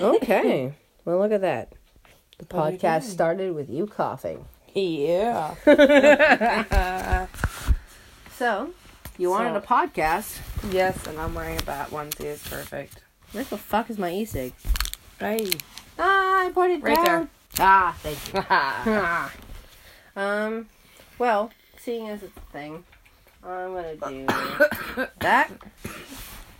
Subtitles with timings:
[0.00, 0.72] Okay.
[1.06, 1.70] Well, look at that.
[2.38, 4.46] The podcast started with you coughing.
[4.74, 5.54] Yeah.
[8.36, 8.70] So,
[9.18, 10.40] you wanted So- a podcast.
[10.72, 12.20] yes, and I'm wearing a bat onesie.
[12.24, 13.02] It's perfect.
[13.32, 14.54] Where the fuck is my e-cig?
[15.20, 15.50] Hey.
[15.98, 17.28] Ah, I put it Right down.
[17.60, 18.44] Ah, thank you.
[18.50, 19.32] Ah.
[20.16, 20.68] um,
[21.18, 22.82] well, seeing as it's a thing,
[23.44, 24.26] I'm gonna do
[25.20, 25.50] that.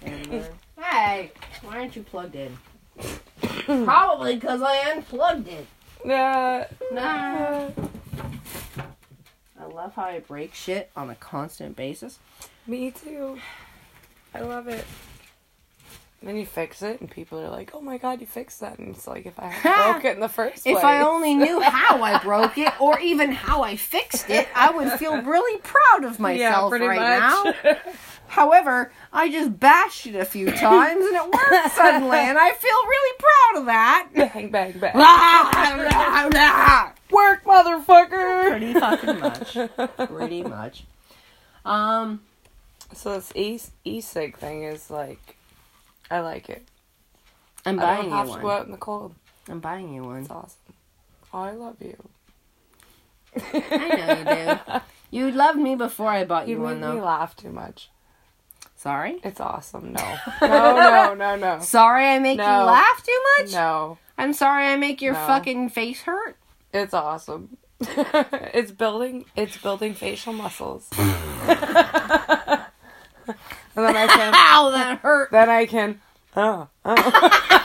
[0.02, 0.45] And then,
[0.79, 1.32] hey,
[1.62, 2.56] why aren't you plugged in?
[3.66, 5.66] Probably because I unplugged it.
[6.04, 6.64] Nah.
[6.93, 7.70] Nah.
[9.61, 12.18] I love how I break shit on a constant basis.
[12.67, 13.39] Me too.
[14.34, 14.84] I love it.
[16.20, 18.79] And then you fix it, and people are like, "Oh my god, you fixed that!"
[18.79, 19.54] And it's like, if I
[19.92, 22.98] broke it in the first place, If I only knew how I broke it or
[22.98, 27.53] even how I fixed it, I would feel really proud of myself right now.
[28.28, 32.86] However, I just bashed it a few times and it worked suddenly, and I feel
[32.86, 34.08] really proud of that.
[34.33, 34.94] bang, bang, bang.
[37.11, 38.50] Work, motherfucker.
[38.50, 39.56] Pretty fucking much.
[40.08, 40.84] Pretty much.
[41.64, 42.20] Um,
[42.92, 45.36] So this e e cig thing is like,
[46.11, 46.64] I like it.
[47.66, 48.56] I'm buying I buying don't you have to go one.
[48.61, 49.14] out in the cold.
[49.48, 50.22] I'm buying you one.
[50.22, 50.59] It's awesome.
[51.33, 51.97] I love you.
[53.36, 54.25] I know you
[54.75, 54.81] do.
[55.11, 57.05] You loved me before I bought you, You one, make me though.
[57.05, 57.88] laugh too much.
[58.85, 59.19] Sorry.
[59.25, 59.95] It's awesome.
[59.95, 63.53] No, no, no, no, no, Sorry, I make you laugh too much.
[63.53, 63.97] no.
[64.19, 65.27] I'm sorry, I make your No.
[65.27, 66.37] fucking face hurt.
[66.75, 67.57] It's awesome.
[67.81, 69.25] it's building.
[69.37, 70.87] It's building facial muscles.
[70.99, 71.09] and
[73.75, 74.35] then I can.
[74.35, 75.31] Ow, that hurt.
[75.31, 75.99] Then I can.
[76.37, 77.61] Oh, oh.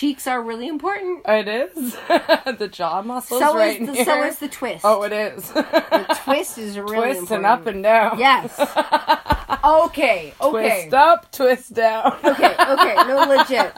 [0.00, 1.20] Cheeks are really important.
[1.28, 4.04] It is the jaw muscles So right is the here.
[4.06, 4.80] so is the twist.
[4.82, 5.52] Oh, it is.
[5.52, 8.18] the twist is really Twist and up and down.
[8.18, 8.58] Yes.
[9.62, 10.32] Okay.
[10.40, 10.50] Okay.
[10.88, 12.16] Twist up, twist down.
[12.24, 12.54] Okay.
[12.58, 12.94] Okay.
[12.94, 13.70] No, legit.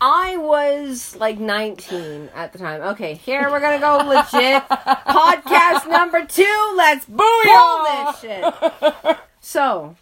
[0.00, 2.80] I was like 19 at the time.
[2.82, 4.62] Okay, here we're gonna go legit.
[4.68, 6.72] Podcast number two.
[6.76, 8.12] Let's pull Booyah!
[8.12, 9.16] this shit.
[9.40, 9.96] So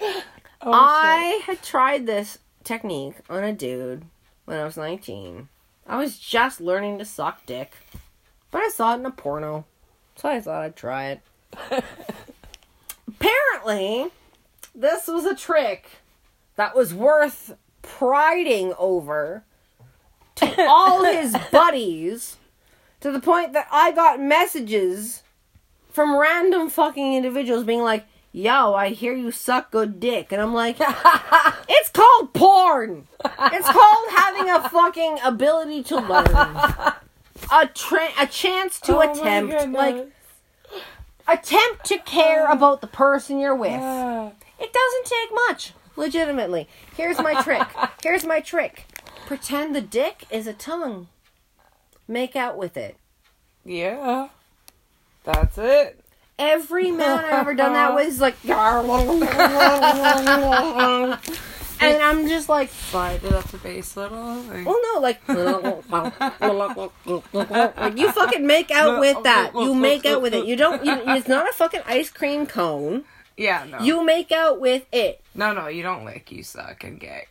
[0.00, 0.14] Oh,
[0.62, 4.04] I had tried this technique on a dude
[4.52, 5.48] when I was 19.
[5.86, 7.72] I was just learning to suck dick,
[8.50, 9.64] but I saw it in a porno,
[10.14, 11.20] so I thought I'd try it.
[13.08, 14.08] Apparently,
[14.74, 15.86] this was a trick
[16.56, 19.42] that was worth priding over
[20.34, 22.36] to all his buddies
[23.00, 25.22] to the point that I got messages
[25.88, 30.32] from random fucking individuals being like, Yo, I hear you suck good dick.
[30.32, 30.76] And I'm like,
[31.68, 33.06] it's called porn.
[33.24, 36.34] It's called having a fucking ability to learn.
[37.52, 39.68] A tra- a chance to Oh attempt.
[39.68, 40.08] Like,
[41.28, 43.72] attempt to care about the person you're with.
[43.72, 45.72] It doesn't take much.
[45.96, 46.68] Legitimately.
[46.96, 47.66] Here's my trick.
[48.02, 48.86] Here's my trick.
[49.26, 51.08] Pretend the dick is a tongue.
[52.08, 52.96] Make out with it.
[53.64, 54.28] yeah.
[55.24, 56.01] That's it.
[56.44, 58.34] Every man I've ever done that with is like,
[61.80, 64.36] and I'm just like, Slide it up the base a little.
[64.42, 65.28] like- well, no, like,
[67.76, 69.52] like you fucking make out with that.
[69.54, 70.46] You make out with it.
[70.46, 70.84] You don't.
[70.84, 73.04] You, it's not a fucking ice cream cone.
[73.36, 73.80] yeah, no.
[73.80, 75.20] You make out with it.
[75.34, 77.26] no, no, you don't lick, you suck and gag.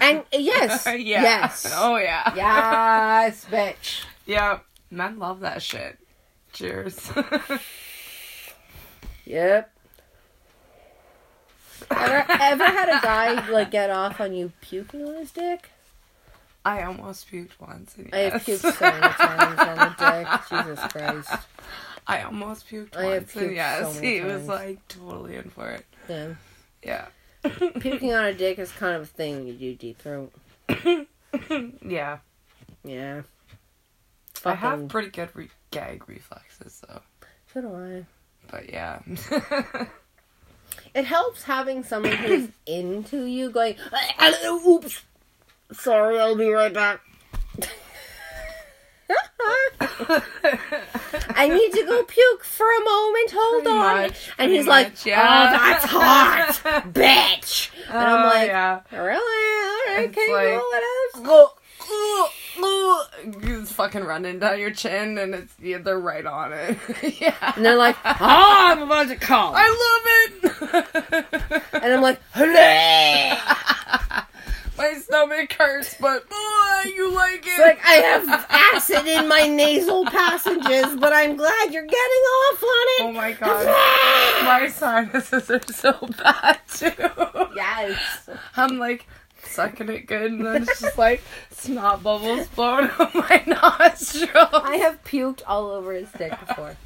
[0.00, 1.22] And yes, yeah.
[1.22, 2.32] yes, Oh, yeah.
[2.34, 4.04] yes, bitch.
[4.26, 4.60] Yeah.
[4.90, 5.98] Men love that shit.
[6.52, 7.10] Cheers.
[9.26, 9.70] Yep.
[11.90, 15.70] Ever, ever had a guy like get off on you puking on his dick?
[16.64, 17.94] I almost puked once.
[17.96, 20.28] And I have puked so many times on the dick.
[20.48, 21.46] Jesus Christ.
[22.08, 23.36] I almost puked I have once.
[23.36, 25.84] and puked yes, so many he was like totally in for it.
[26.08, 26.34] Yeah.
[26.82, 27.06] Yeah.
[27.80, 30.32] Puking on a dick is kind of a thing you do deep throat.
[31.86, 32.18] Yeah.
[32.82, 33.22] Yeah.
[34.44, 37.02] I have pretty good re- gag reflexes though.
[37.52, 38.06] so do I.
[38.50, 39.00] But yeah.
[40.94, 43.76] It helps having someone who's into you going,
[44.46, 45.02] oops.
[45.70, 47.00] Sorry, I'll be right back.
[51.38, 53.30] I need to go puke for a moment.
[53.34, 53.96] Hold Pretty on.
[54.02, 55.20] much, and he's like, much, yeah.
[55.20, 56.60] "Oh, that's hot,
[56.92, 58.80] bitch." And I'm Oh, like, yeah.
[58.90, 59.02] "Really?
[59.12, 61.50] All right, It's okay, like- well, whatever."
[62.58, 66.78] It's fucking running down your chin, and it's yeah, they're right on it.
[67.20, 70.52] yeah, And they're like, "Oh, I'm about to come," I love
[71.54, 71.62] it.
[71.82, 73.38] and I'm like, "Hooray!"
[74.78, 77.46] My stomach hurts, but oh, you like it.
[77.46, 82.62] It's like I have acid in my nasal passages, but I'm glad you're getting off
[82.62, 83.02] on it.
[83.04, 83.66] oh my god,
[84.44, 85.92] my sinuses are so
[86.22, 86.92] bad too.
[87.56, 88.28] Yes.
[88.58, 89.06] I'm like,
[89.56, 94.48] sucking it good, and then it's just like snot bubbles blowing out my nostrils.
[94.52, 96.76] I have puked all over his dick before.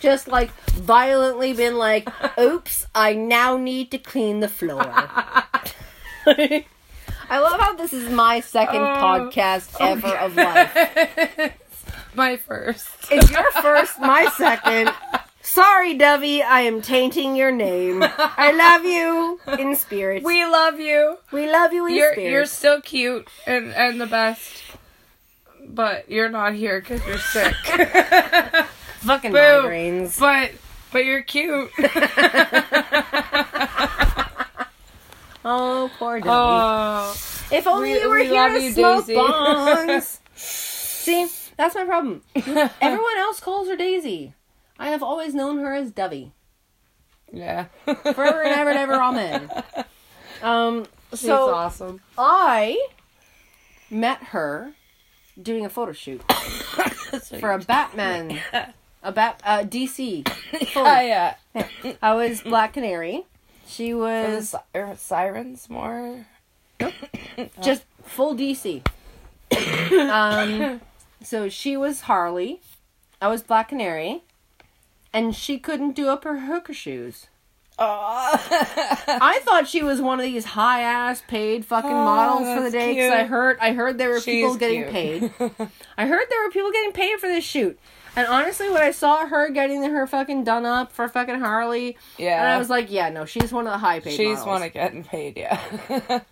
[0.00, 4.82] Just like violently been like, oops, I now need to clean the floor.
[6.26, 6.64] I
[7.30, 8.96] love how this is my second Oh,
[9.30, 11.52] podcast ever of life.
[12.14, 12.88] my first.
[13.10, 14.90] It's your first, my second.
[15.52, 18.02] Sorry, Dovey, I am tainting your name.
[18.04, 20.22] I love you in spirit.
[20.22, 21.16] We, love you.
[21.32, 22.30] We love you in You're spirit.
[22.30, 24.62] you're still cute and and the best,
[25.66, 27.54] but you're not here because you're sick.
[29.00, 29.38] fucking Boo.
[29.38, 30.18] migraines.
[30.20, 30.52] but
[30.92, 31.70] but you're cute.
[35.50, 36.28] Oh, poor Dovey.
[36.30, 37.12] oh,
[37.50, 39.18] if only we- you were we here to you, smoke Daisy.
[39.18, 40.18] bongs.
[40.36, 42.20] See, that's my problem.
[42.34, 44.34] Everyone else calls her Daisy.
[44.78, 46.32] I have always known her as Dovey.
[47.32, 47.66] yeah.
[47.84, 49.50] Forever and ever and ever, amen.
[50.42, 52.00] Um, She's so awesome.
[52.16, 52.88] I
[53.90, 54.72] met her
[55.40, 56.22] doing a photo shoot
[57.40, 58.38] for a Batman,
[59.02, 60.30] a bat, uh, DC.
[60.76, 61.34] Oh yeah.
[62.02, 63.24] I was Black Canary.
[63.66, 66.26] She was are sirens more?
[67.62, 68.86] just full DC.
[70.10, 70.80] um,
[71.22, 72.60] so she was Harley.
[73.20, 74.22] I was Black Canary,
[75.12, 77.26] and she couldn't do up her hooker shoes.
[77.80, 78.30] Oh,
[79.06, 82.70] I thought she was one of these high ass paid fucking Oh, models for the
[82.72, 84.92] day because I heard I heard there were people getting cute.
[84.92, 85.32] paid.
[85.96, 87.78] I heard there were people getting paid for this shoot.
[88.16, 92.42] And honestly, when I saw her getting her fucking done up for fucking Harley, yeah.
[92.42, 94.46] and I was like, yeah, no, she's one of the high paid she's models.
[94.46, 95.36] one of getting paid.
[95.36, 96.20] Yeah.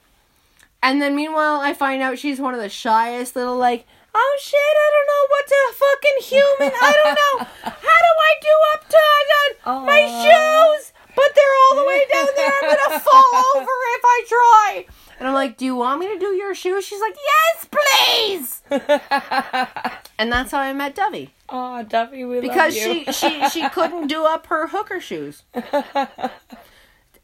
[0.83, 4.59] And then meanwhile, I find out she's one of the shyest little like, oh shit,
[4.59, 6.73] I don't know what's a fucking human.
[6.81, 7.35] I don't know.
[7.65, 9.05] How do I do up to
[9.71, 10.93] uh, my shoes?
[11.15, 12.53] But they're all the way down there.
[12.63, 14.87] I'm gonna fall over if I try.
[15.19, 16.85] And I'm like, do you want me to do your shoes?
[16.85, 18.63] She's like, yes, please.
[20.19, 23.05] And that's how I met Dovey oh, Duffy, we because love you.
[23.05, 25.43] she she she couldn't do up her hooker shoes.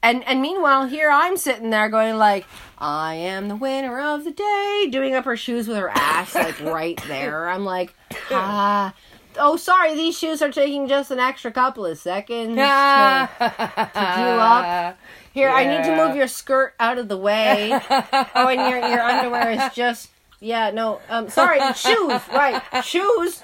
[0.02, 2.44] And and meanwhile, here I'm sitting there going like,
[2.78, 6.60] I am the winner of the day, doing up her shoes with her ass like
[6.62, 7.48] right there.
[7.48, 7.94] I'm like,
[8.30, 8.94] ah.
[9.38, 14.00] Oh, sorry, these shoes are taking just an extra couple of seconds to, to do
[14.02, 14.98] up.
[15.32, 17.72] Here, I need to move your skirt out of the way.
[17.72, 20.10] oh, and your your underwear is just
[20.40, 21.00] yeah, no.
[21.08, 22.60] Um sorry, shoes, right.
[22.84, 23.42] Shoes.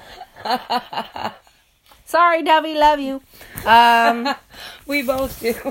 [2.08, 3.20] Sorry, Dovey, love you.
[3.66, 4.34] Um
[4.86, 5.52] we both do.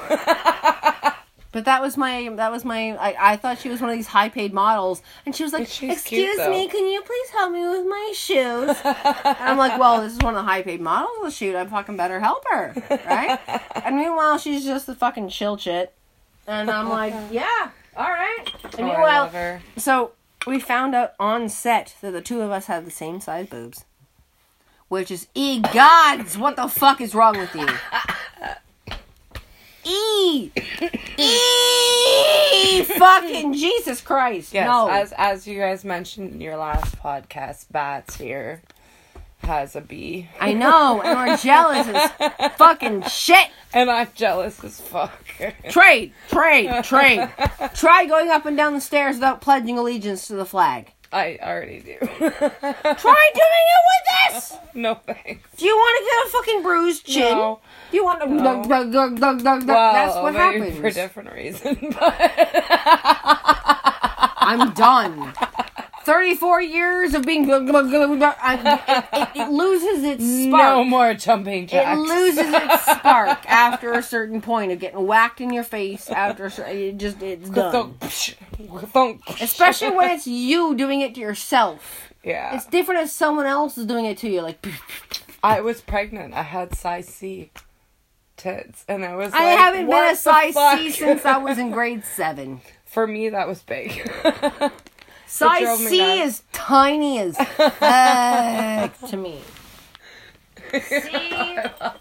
[1.51, 4.06] but that was my that was my I, I thought she was one of these
[4.06, 7.30] high paid models and she was like, She's cute, Excuse though." me, can you please
[7.30, 8.78] help me with my shoes?
[8.86, 11.56] and I'm like, Well, this is one of the high paid models of the shoot,
[11.56, 12.75] I'm fucking better help her.
[13.07, 13.40] Right?
[13.83, 15.92] and meanwhile she's just the fucking chill chit.
[16.45, 18.54] And I'm like, Yeah, alright.
[18.63, 19.63] And Oh, meanwhile her.
[19.78, 20.12] So
[20.45, 23.86] we found out on set that the two of us have the same size boobs.
[24.89, 27.68] Which is e gods, what the fuck is wrong with you?
[29.84, 30.51] E
[31.18, 34.54] E fucking Jesus Christ.
[34.54, 34.89] Yes, no.
[34.89, 38.62] as as you guys mentioned in your last podcast, Bats here
[39.44, 43.48] has a B, I know, and we're jealous as fucking shit.
[43.74, 45.13] and I'm jealous as fuck.
[45.69, 47.30] Trade, trade, trade.
[47.74, 50.92] Try going up and down the stairs without pledging allegiance to the flag.
[51.11, 51.97] I already do.
[51.99, 54.57] Try doing it with this.
[54.73, 55.49] no thanks.
[55.57, 57.31] Do you want to get a fucking bruised chin?
[57.37, 57.59] No.
[57.92, 58.28] Do you want to?
[58.30, 58.64] No.
[58.64, 59.68] Dug, dug, dug, dug, dug.
[59.68, 60.80] Well, That's what maybe happens.
[60.80, 62.16] for different reason, but
[64.40, 65.33] I'm done.
[66.07, 67.52] 34 years of being.
[67.52, 67.66] I,
[68.87, 70.87] it, it, it loses its no spark.
[70.87, 71.97] more jumping jacks.
[71.97, 76.09] it loses its spark after a certain point of getting whacked in your face.
[76.09, 77.73] After it just it's done.
[77.73, 78.35] Thunk, psh,
[78.87, 79.21] thunk.
[79.42, 82.14] Especially when it's you doing it to yourself.
[82.23, 82.56] yeah.
[82.56, 84.42] It's different if someone else is doing it to you.
[84.42, 84.66] Like
[85.44, 86.33] I was pregnant.
[86.33, 87.52] I had size C
[88.37, 89.33] tits, and I was.
[89.33, 90.80] I like, haven't been a size fuck?
[90.80, 92.61] C since I was in grade seven.
[92.85, 94.09] For me, that was big.
[95.28, 99.42] Size C is tiny as fuck to me.
[100.72, 101.60] C,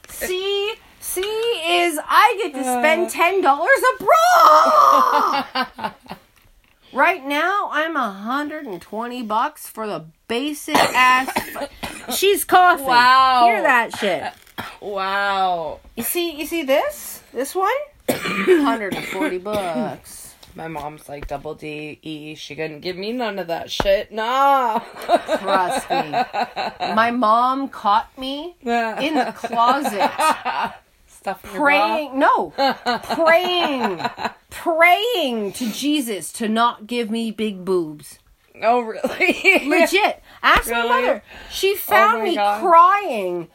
[0.09, 5.93] C, C is I get to spend ten dollars abroad.
[6.93, 11.31] right now, I'm a hundred and twenty bucks for the basic ass.
[12.17, 12.87] She's coughing.
[12.87, 13.47] Wow.
[13.47, 14.33] hear that shit.
[14.81, 15.81] wow.
[15.97, 17.71] You see, you see this, this one,
[18.09, 20.26] hundred and forty bucks.
[20.57, 22.35] My mom's like double D E.
[22.35, 24.11] She couldn't give me none of that shit.
[24.11, 24.79] Nah.
[24.79, 26.11] Trust me.
[26.95, 30.11] My mom caught me in the closet
[31.07, 31.87] stuff in your bra?
[31.97, 32.51] praying no
[33.15, 34.01] praying
[34.51, 38.19] praying to jesus to not give me big boobs
[38.63, 39.69] Oh, really?
[39.69, 42.61] legit ask my mother she oh found my me God.
[42.63, 43.49] crying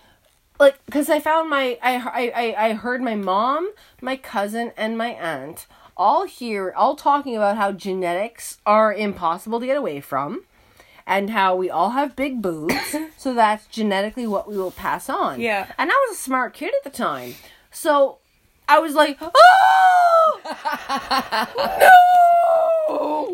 [0.59, 1.95] like because i found my I
[2.35, 5.65] i i heard my mom my cousin and my aunt
[6.01, 10.43] all here all talking about how genetics are impossible to get away from
[11.05, 15.39] and how we all have big boobs so that's genetically what we will pass on.
[15.39, 15.71] Yeah.
[15.77, 17.35] and i was a smart kid at the time.
[17.69, 18.17] So
[18.67, 20.41] i was like oh
[21.79, 22.70] no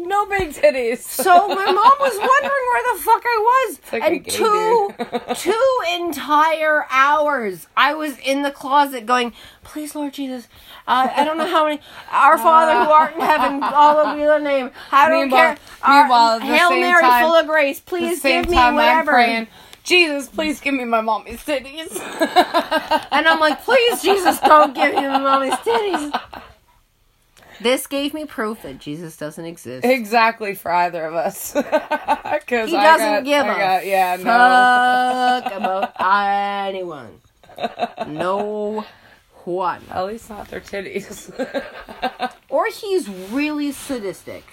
[0.05, 0.99] no big titties.
[0.99, 3.79] so my mom was wondering where the fuck I was.
[3.93, 4.93] like and two
[5.35, 9.33] two entire hours I was in the closet going,
[9.63, 10.47] Please Lord Jesus,
[10.87, 11.79] uh, I don't know how many
[12.11, 14.71] Our Father who art in heaven, all of your name.
[14.91, 15.57] I don't Meanwhile- care.
[15.83, 19.11] Our- meanwhile, the Hail Mary time- full of grace, please give me whatever.
[19.11, 19.47] praying.
[19.83, 21.97] Jesus, please give me my mommy's titties.
[23.11, 26.21] And I'm like, please, Jesus, don't give me my mommy's titties.
[27.61, 29.85] This gave me proof that Jesus doesn't exist.
[29.85, 31.53] exactly for either of us.
[32.37, 35.41] Because He doesn't give I a got, yeah, no.
[35.49, 35.93] fuck about
[36.67, 37.19] anyone.
[38.07, 38.85] No
[39.45, 39.81] one.
[39.91, 41.31] At least not their titties.
[42.49, 44.43] Or he's really sadistic.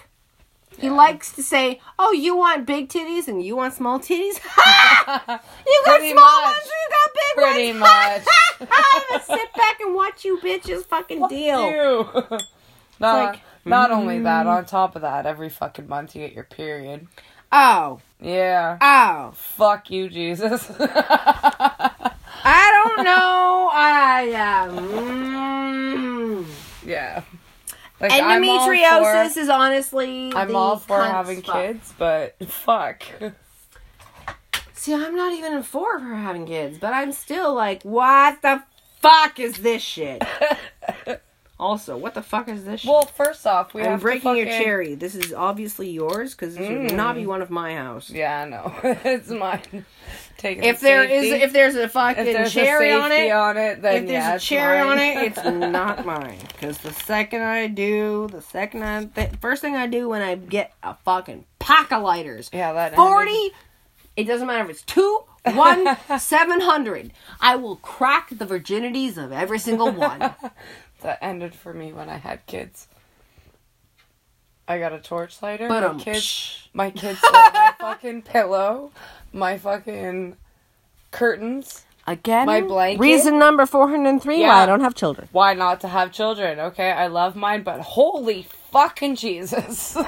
[0.77, 4.35] He likes to say, "Oh, you want big titties and you want small titties?
[4.43, 6.43] You got Pretty small much.
[6.43, 7.79] ones, or you got big Pretty ones.
[7.79, 8.69] much.
[8.77, 12.37] I'm gonna sit back and watch you bitches fucking deal." Ew.
[12.99, 16.43] Not, like, not only that, on top of that, every fucking month you get your
[16.45, 17.07] period.
[17.51, 18.77] Oh, Yeah.
[18.81, 19.31] oh.
[19.35, 20.69] Fuck you, Jesus.
[20.79, 22.01] I
[22.95, 23.69] don't know.
[23.73, 24.33] I
[24.67, 26.45] um.
[26.85, 27.23] yeah.
[27.99, 30.33] Like, Endometriosis for- is honestly.
[30.35, 33.03] I'm all for having kids, but fuck.
[34.73, 38.61] See, I'm not even in for her having kids, but I'm still like, what the
[39.01, 40.21] fuck is this shit?
[41.57, 42.89] also, what the fuck is this shit?
[42.89, 44.95] Well, first off, we I'm have breaking to your cherry.
[44.95, 47.27] This is obviously yours because this would not be mm.
[47.27, 48.09] one of my house.
[48.09, 48.73] Yeah, I know.
[49.05, 49.85] it's mine.
[50.37, 53.55] Taking If the there is, if there's a fucking there's cherry a on it, on
[53.55, 54.91] it, then if there's yeah, a cherry mine.
[54.91, 56.39] on it, it's not mine.
[56.49, 60.35] Because the second I do, the second I, th- first thing I do when I
[60.35, 63.51] get a fucking pack of lighters, yeah, that ended- 40
[64.17, 69.31] it doesn't matter if it's two one seven hundred i will crack the virginities of
[69.31, 70.33] every single one
[71.05, 72.87] that ended for me when I had kids.
[74.67, 75.67] I got a torch lighter.
[75.67, 78.91] but my um kids, my kids my fucking pillow,
[79.31, 80.37] my fucking
[81.11, 81.85] curtains.
[82.07, 82.99] again my blanket?
[82.99, 84.47] reason number 403 Yeah.
[84.49, 86.59] why i don't have children Why not to have children?
[86.59, 89.95] Okay, I love mine, but holy fucking Jesus!
[89.97, 90.01] i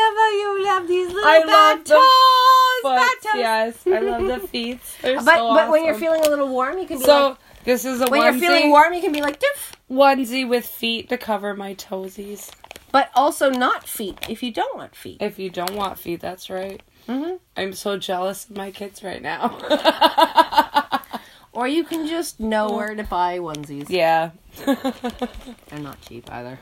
[0.00, 3.40] love how you love these little I bad love the toes but bad toes.
[3.40, 4.80] yes, I love the feet.
[5.02, 7.38] They're but so but when you're feeling a little warm you can be so like
[7.68, 9.76] this is a when onesie, you're feeling warm you can be like Diff.
[9.90, 12.50] onesie with feet to cover my toesies.
[12.92, 16.48] but also not feet if you don't want feet If you don't want feet, that's
[16.48, 16.82] right.
[17.06, 19.58] hmm I'm so jealous of my kids right now.
[21.52, 24.30] or you can just know where to buy onesies yeah.
[24.64, 26.58] they're not cheap either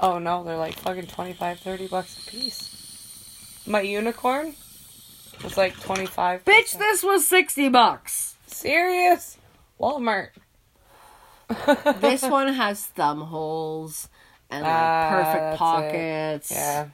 [0.00, 3.62] oh no, they're like fucking 25, 30 bucks a piece.
[3.66, 4.54] My unicorn
[5.42, 6.44] was like 25.
[6.44, 9.36] bitch this was 60 bucks Serious?
[9.80, 10.28] Walmart.
[12.00, 14.08] this one has thumb holes
[14.50, 15.58] and like, Ah, perfect that's it.
[15.58, 16.50] pockets.
[16.52, 16.88] Yeah.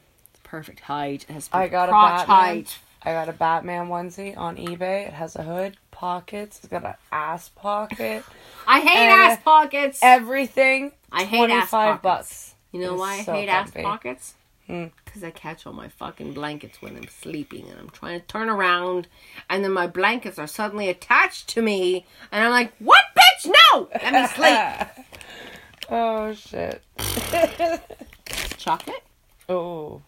[0.44, 1.26] Perfect height.
[1.28, 2.26] It has I got a Batman.
[2.36, 2.78] height.
[3.02, 5.06] I got a Batman onesie on eBay.
[5.08, 6.58] It has a hood, pockets.
[6.58, 8.24] It's got an ass pocket.
[8.66, 10.00] I hate ass pockets.
[10.02, 10.92] Everything.
[11.12, 12.02] I hate ass 25 pockets.
[12.02, 12.54] bucks.
[12.72, 14.34] You know why I so hate ass pockets?
[14.66, 18.48] Because I catch all my fucking blankets when I'm sleeping and I'm trying to turn
[18.48, 19.06] around
[19.48, 23.52] and then my blankets are suddenly attached to me and I'm like, what bitch?
[23.72, 23.88] No!
[24.02, 25.06] Let me sleep.
[25.90, 26.82] oh shit.
[28.58, 29.04] Chocolate?
[29.48, 30.02] Oh.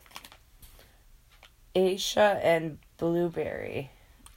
[1.76, 3.90] Aisha and blueberry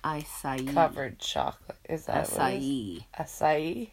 [0.04, 0.72] Acai.
[0.74, 1.78] covered chocolate.
[1.90, 2.63] Is that what it is?
[2.63, 3.06] Acai.
[3.20, 3.90] Acai?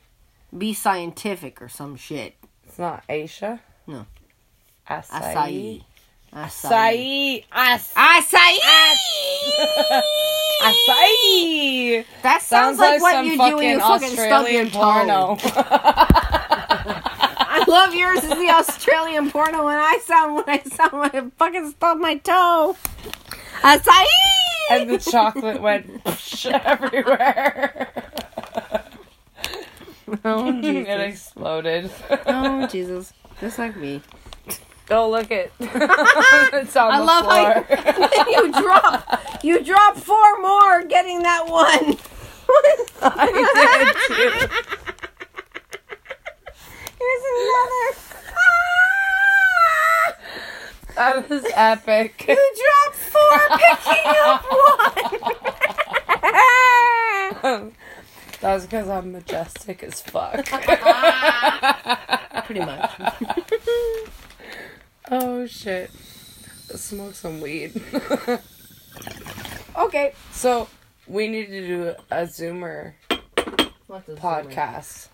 [0.57, 2.35] Be scientific or some shit.
[2.67, 3.61] It's not Aisha?
[3.87, 4.07] No.
[4.89, 5.09] Acai.
[5.11, 5.85] Acai.
[6.33, 7.45] Acai.
[7.53, 8.59] Ac- Acai.
[10.63, 12.05] Acai.
[12.23, 14.79] That sounds, like, what some you do fucking when you fucking stub your Australian toe.
[14.79, 15.39] porno.
[17.51, 21.31] I love yours is the Australian porno when I sound when I sound when I
[21.39, 22.77] fucking stub my toe.
[23.63, 24.05] Acai.
[24.71, 25.91] and the chocolate went
[26.45, 27.89] everywhere.
[30.25, 30.89] oh Jesus.
[30.89, 31.91] it exploded.
[32.27, 33.13] Oh Jesus.
[33.41, 34.03] Just like me.
[34.91, 35.53] Oh, look it.
[35.61, 37.63] it's on I the love floor.
[37.77, 41.97] how you, you drop you drop four more getting that one.
[43.03, 44.49] I did too.
[46.99, 47.93] Here's another.
[50.97, 52.25] That was epic.
[52.27, 54.43] You dropped four, picking up
[57.43, 57.73] one.
[58.41, 60.47] That's because I'm majestic as fuck.
[62.47, 62.91] Pretty much.
[65.11, 65.91] Oh shit.
[66.69, 67.81] Let's smoke some weed.
[69.79, 70.13] Okay.
[70.33, 70.69] so
[71.07, 72.95] we need to do a zoomer
[73.89, 75.09] podcast.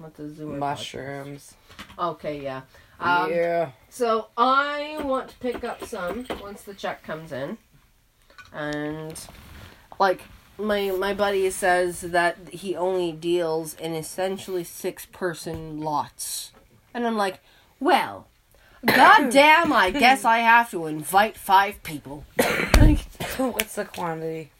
[0.00, 0.58] Zoomer?
[0.58, 1.54] Mushrooms.
[1.96, 2.10] podcast?
[2.10, 2.62] Okay, yeah.
[2.98, 3.70] Um, yeah.
[3.88, 7.56] So I want to pick up some once the check comes in,
[8.52, 9.18] and
[10.00, 10.22] like
[10.58, 16.52] my my buddy says that he only deals in essentially six person lots,
[16.92, 17.38] and I'm like,
[17.78, 18.26] well,
[18.86, 22.24] goddamn, I guess I have to invite five people.
[23.36, 24.50] What's the quantity?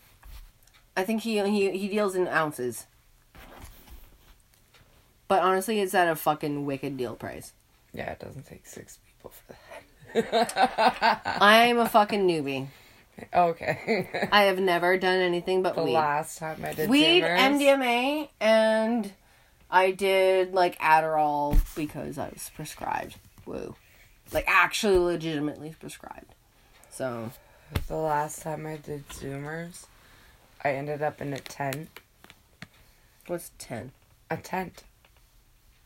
[0.97, 2.87] I think he he he deals in ounces.
[5.29, 7.53] But honestly, it's at a fucking wicked deal price.
[7.95, 9.55] Yeah, it doesn't take six people for
[10.15, 11.23] that.
[11.41, 12.67] I'm a fucking newbie.
[13.33, 14.29] okay.
[14.33, 15.95] I have never done anything but weed the weed.
[15.95, 19.13] last time I did weed, Zoomers- MDMA, and
[19.71, 23.17] I did like Adderall because I was prescribed.
[23.47, 23.77] Woo.
[24.33, 26.35] Like actually legitimately prescribed.
[26.91, 27.31] So
[27.89, 29.87] The last time I did Zoomers,
[30.65, 31.89] I ended up in a tent.
[33.27, 33.93] what's ten?
[34.31, 34.85] A tent.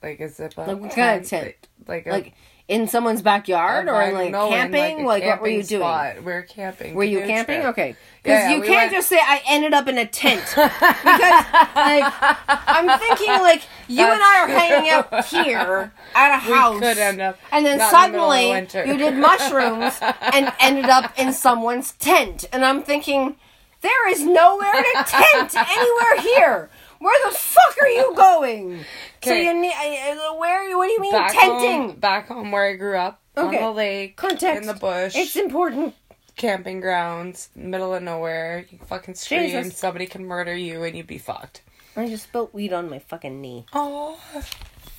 [0.02, 0.66] Like a zip up.
[0.68, 1.54] Like what kind of tent?
[1.86, 2.34] Like, a, Like
[2.66, 5.04] in someone's backyard or in like no, in, camping?
[5.04, 5.80] a like what were you camping doing?
[5.82, 6.16] spot.
[6.24, 6.94] We were camping.
[6.94, 7.60] Were you camping?
[7.60, 7.72] trip.
[7.72, 7.96] Okay.
[8.22, 10.40] Because Yeah, yeah, you we can't went- just say I ended up in a tent.
[10.48, 11.44] because
[11.76, 12.12] like
[12.48, 16.80] I'm thinking like you and I are hanging out here at a We house.
[16.80, 18.50] could end up and then in the suddenly
[18.90, 19.98] you did mushrooms
[20.32, 22.46] and ended up in someone's tent.
[22.50, 23.36] And I'm thinking,
[23.82, 26.70] there is nowhere to tent anywhere here.
[27.04, 28.82] Where the fuck are you going?
[29.22, 30.62] So you need uh, where?
[30.62, 31.88] Are you what do you mean back tenting?
[31.88, 33.20] Home, back home where I grew up.
[33.36, 33.58] Okay.
[33.58, 34.16] On the lake.
[34.16, 34.62] Context.
[34.62, 35.14] In the bush.
[35.14, 35.94] It's important.
[36.36, 37.50] camping grounds.
[37.54, 38.64] Middle of nowhere.
[38.70, 39.50] You fucking scream.
[39.50, 39.76] Jesus.
[39.76, 41.60] Somebody can murder you and you'd be fucked.
[41.94, 43.66] I just spilled weed on my fucking knee.
[43.74, 44.18] Oh,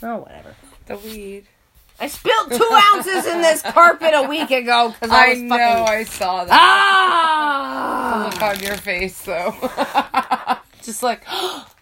[0.03, 0.53] Oh, whatever.
[0.85, 1.47] the weed.
[1.99, 5.51] I spilled two ounces in this carpet a week ago because I I, was fucking.
[5.53, 6.53] I know I saw that.
[6.53, 8.29] Ah!
[8.31, 9.55] Look on your face, though.
[10.83, 11.23] just like,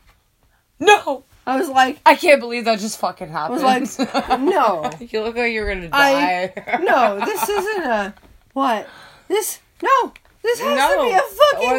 [0.85, 1.23] no!
[1.45, 3.61] I was like, I can't believe that just fucking I happened.
[3.63, 6.79] was like, no, you look like you're gonna I- die.
[6.83, 8.13] no, this isn't a
[8.53, 8.87] what?
[9.27, 11.21] This no, this has no, to be a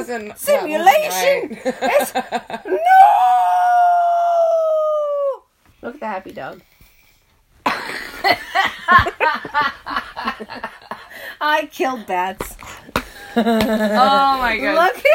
[0.03, 1.59] fucking simulation.
[1.65, 2.71] wasn't It's no.
[5.83, 6.61] Look at the happy dog.
[11.41, 12.57] I killed bats.
[13.37, 13.43] oh
[14.39, 14.75] my god.
[14.95, 15.14] Look at it though.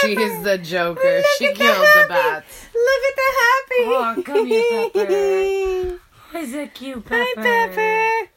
[0.00, 0.20] Hi, Pepper.
[0.20, 1.16] She's the Joker.
[1.16, 2.66] Look she at the killed the bats.
[2.74, 3.82] Look at the happy.
[3.90, 5.98] Oh, come here, Pepper.
[6.38, 7.24] Is it cute, Pepper.
[7.36, 8.30] Hi, Pepper.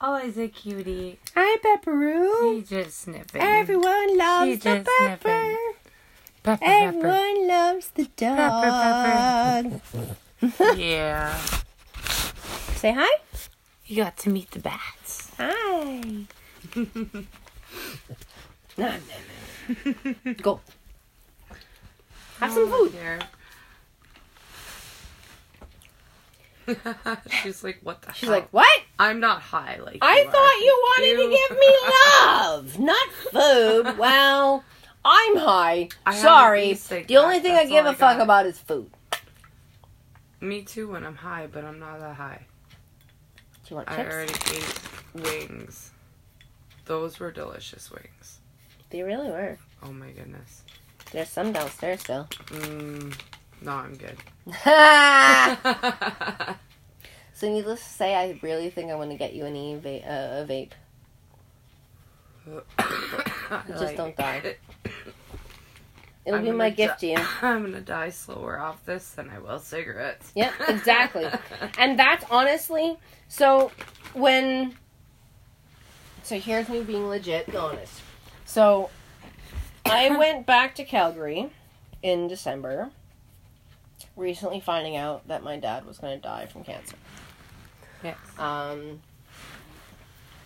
[0.00, 1.18] Oh, is it cutie?
[1.34, 2.58] Hi, Pepperoo.
[2.60, 3.40] She's just sniffing.
[3.40, 5.18] Everyone loves She's the just pepper.
[5.22, 5.72] sniffing.
[6.42, 6.86] Pepper, pepper.
[7.08, 9.80] Everyone loves the dog.
[10.42, 11.34] Pepper, Yeah.
[12.76, 13.18] Say hi.
[13.86, 15.30] You got to meet the bats.
[15.38, 16.00] Hi.
[16.74, 16.90] Nom,
[18.76, 19.00] nom,
[20.24, 20.34] nom.
[20.42, 20.60] Go.
[22.40, 22.92] Have some food.
[26.68, 28.38] Oh, She's like, what the She's hell?
[28.38, 28.82] like, what?
[28.98, 31.74] I'm not high like I you thought you wanted to give me
[32.26, 33.98] love, not food.
[33.98, 34.64] Well,
[35.04, 35.88] I'm high.
[36.04, 36.72] I Sorry.
[36.74, 38.90] The only thing I give all a I fuck about is food.
[40.40, 42.46] Me too when I'm high, but I'm not that high.
[43.64, 44.00] Do you want chips?
[44.00, 44.80] I already ate
[45.14, 45.92] wings.
[46.86, 48.40] Those were delicious wings.
[48.90, 49.58] They really were.
[49.82, 50.62] Oh my goodness.
[51.12, 52.26] There's some downstairs still.
[52.46, 53.14] Mm,
[53.62, 54.16] no, I'm good.
[57.34, 60.06] so needless to say, I really think I want to get you an e va-
[60.06, 60.72] uh, a vape.
[63.78, 64.56] Just don't die.
[66.26, 67.16] It'll I'm be my gift to you.
[67.42, 70.32] I'm gonna die slower off this than I will cigarettes.
[70.34, 71.26] Yep, exactly.
[71.78, 73.70] and that's honestly so
[74.12, 74.76] when
[76.24, 78.02] so here's me being legit honest.
[78.44, 78.90] So
[79.90, 81.50] I went back to Calgary
[82.02, 82.90] in December,
[84.16, 86.96] recently finding out that my dad was going to die from cancer.
[88.02, 88.16] Yes.
[88.38, 89.00] Um,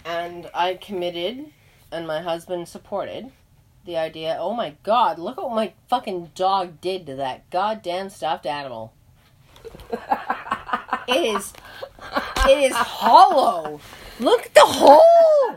[0.04, 1.46] and I committed,
[1.90, 3.32] and my husband supported
[3.84, 4.36] the idea.
[4.38, 8.92] Oh my god, look what my fucking dog did to that goddamn stuffed animal.
[11.08, 11.52] it is,
[12.48, 13.80] it is hollow.
[14.18, 15.00] Look at the hole.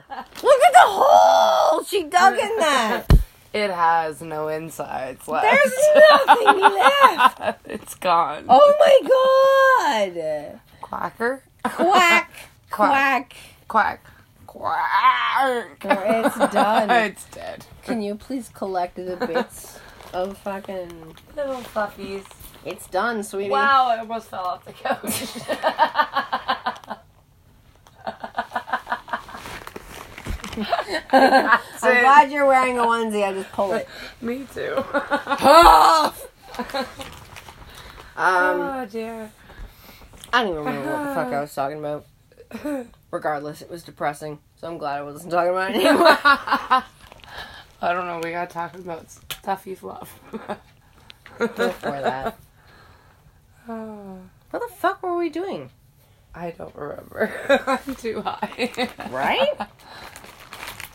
[0.09, 3.07] Look at the hole she dug in that.
[3.53, 5.45] It has no insides left.
[5.45, 5.79] There's
[6.27, 7.61] nothing left.
[7.65, 8.45] it's gone.
[8.49, 10.59] Oh my god!
[10.81, 11.43] Quacker.
[11.63, 12.31] Quack,
[12.71, 13.35] quack.
[13.67, 14.05] Quack.
[14.47, 15.77] Quack.
[15.83, 16.89] It's done.
[17.05, 17.65] it's dead.
[17.83, 19.79] Can you please collect the bits
[20.13, 21.15] of fucking?
[21.35, 22.25] Little fluffies.
[22.65, 23.49] It's done, sweetie.
[23.51, 25.37] Wow, I almost fell off the couch.
[30.57, 33.27] I'm glad you're wearing a onesie.
[33.27, 33.87] I just pull it.
[34.21, 34.77] Me too.
[38.15, 39.31] Um, oh dear.
[40.31, 42.05] I don't even remember what the fuck I was talking about.
[43.09, 46.09] Regardless, it was depressing, so I'm glad I wasn't talking about it anymore.
[46.21, 46.83] I
[47.81, 48.21] don't know.
[48.23, 50.13] We got talking about stuff you love.
[51.39, 52.37] Before that,
[53.67, 54.19] Oh,
[54.51, 55.71] what the fuck were we doing?
[56.35, 57.33] I don't remember.
[57.65, 58.89] I'm too high.
[59.09, 59.49] Right?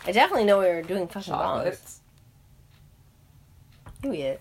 [0.09, 1.35] I definitely know we were doing fucking.
[1.35, 2.01] Chocolates.
[4.03, 4.41] You eat it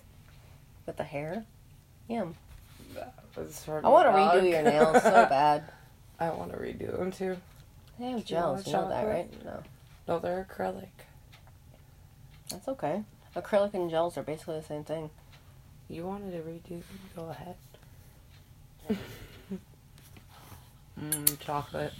[0.86, 1.44] with the hair.
[2.08, 2.34] Yum.
[2.94, 5.64] That was from I want to redo your nails so bad.
[6.18, 7.36] I want to redo them too.
[7.98, 9.44] They have Do gels, you know that, right?
[9.44, 9.62] No,
[10.08, 10.86] No, they're acrylic.
[12.50, 13.02] that's okay.
[13.36, 15.10] Acrylic and gels are basically the same thing.
[15.90, 16.84] You wanted to redo them?
[17.14, 17.56] Go ahead.
[20.98, 21.92] Mmm, chocolate.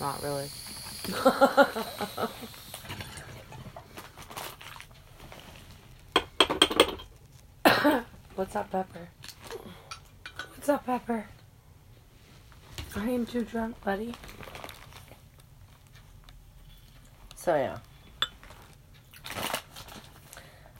[0.00, 0.48] Not really.
[8.34, 9.08] What's up, Pepper?
[10.54, 11.26] What's up, Pepper?
[12.96, 14.14] I am too drunk, buddy.
[17.34, 17.78] So yeah.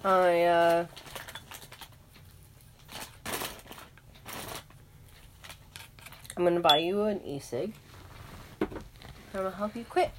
[0.04, 0.86] I uh
[6.36, 7.72] I'm gonna buy you an e-cig.
[9.34, 10.10] I'm gonna help you quit.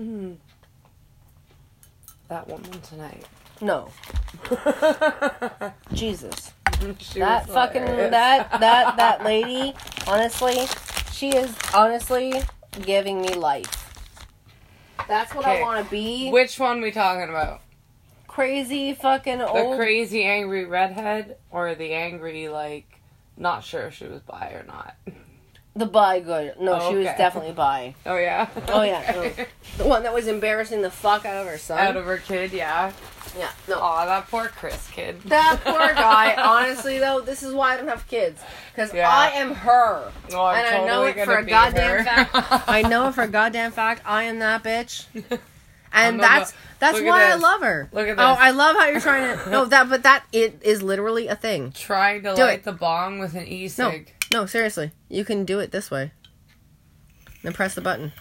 [0.00, 0.36] Mm.
[2.28, 3.22] That woman tonight.
[3.60, 3.90] No.
[5.92, 6.52] Jesus.
[6.98, 8.10] She that fucking hilarious.
[8.10, 9.74] that that that lady,
[10.06, 10.66] honestly,
[11.12, 12.42] she is honestly
[12.82, 14.02] giving me life.
[15.08, 16.30] That's what I want to be.
[16.30, 17.60] Which one we talking about?
[18.26, 19.74] Crazy fucking The old.
[19.74, 23.00] The crazy angry redhead or the angry like
[23.36, 24.96] not sure if she was bi or not?
[25.76, 26.54] The bi good.
[26.60, 27.16] No, Oh, she was okay.
[27.18, 27.94] definitely bi.
[28.06, 28.48] Oh yeah.
[28.68, 29.46] Oh, yeah, Okay.
[29.46, 29.82] Oh.
[29.82, 31.78] The one that was embarrassing the fuck out of her son.
[31.78, 32.92] Out of her kid, yeah.
[33.36, 33.50] yeah.
[33.68, 33.80] No.
[33.80, 35.20] Aw, that poor Chris kid.
[35.22, 36.34] That poor guy.
[36.36, 38.40] Honestly, though, this is why I don't have kids
[38.72, 39.08] because Yeah.
[39.10, 40.12] I am her.
[40.32, 42.04] Oh, I'm and I know it for a goddamn her.
[42.04, 42.68] fact.
[42.68, 44.02] I know it for a goddamn fact.
[44.06, 45.06] I am that bitch.
[45.92, 47.88] And that's that's look why I love her.
[47.92, 48.22] Look at Oh.
[48.38, 49.50] I love how you're trying to.
[49.50, 51.70] No, that but that it is literally a thing.
[51.72, 52.64] Trying to Do light it.
[52.64, 54.12] the bong with an e-cig.
[54.12, 56.10] No, seriously, you can do it this way.
[57.44, 58.12] Then press the button.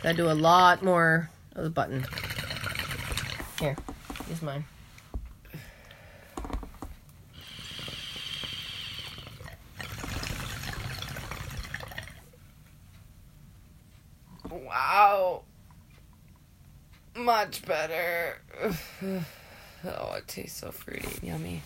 [0.00, 2.06] Gotta do a lot more of the button.
[3.58, 3.76] Here,
[4.30, 4.64] use mine.
[14.48, 15.42] Wow.
[17.16, 18.40] Much better.
[19.84, 21.62] Oh, it tastes so fruity yummy.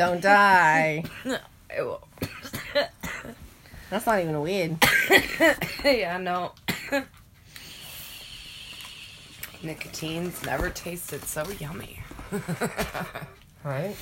[0.00, 1.04] Don't die.
[1.76, 2.08] It will.
[3.90, 4.76] That's not even a weed.
[5.84, 6.52] yeah, no.
[9.62, 12.00] Nicotine's never tasted so yummy.
[13.62, 13.94] Right?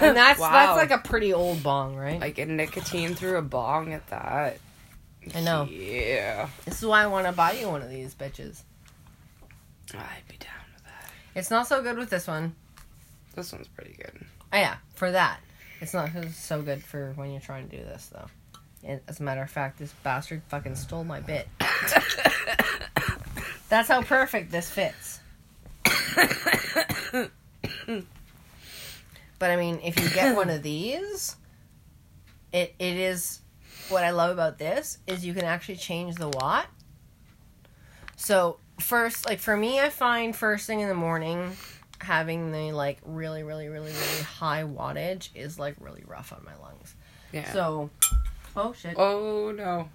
[0.00, 0.52] And that's Wow.
[0.52, 2.20] that's like a pretty old bong, right?
[2.20, 4.58] like a nicotine through a bong at that.
[5.34, 5.64] I know.
[5.64, 6.48] Yeah.
[6.66, 8.60] This is why I want to buy you one of these bitches.
[9.94, 11.10] I'd be down with that.
[11.34, 12.54] It's not so good with this one.
[13.34, 14.26] This one's pretty good.
[14.52, 15.40] Oh yeah, for that.
[15.80, 18.26] It's not so good for when you're trying to do this though.
[18.84, 21.48] And as a matter of fact, this bastard fucking stole my bit.
[23.68, 25.20] That's how perfect this fits.
[29.38, 31.36] but I mean, if you get one of these,
[32.52, 33.40] it it is
[33.88, 36.66] what I love about this is you can actually change the watt.
[38.16, 41.56] So first, like for me, I find first thing in the morning
[42.02, 46.54] having the like really, really, really, really high wattage is like really rough on my
[46.62, 46.94] lungs.
[47.32, 47.50] Yeah.
[47.52, 47.90] So,
[48.56, 49.88] oh shit, oh no.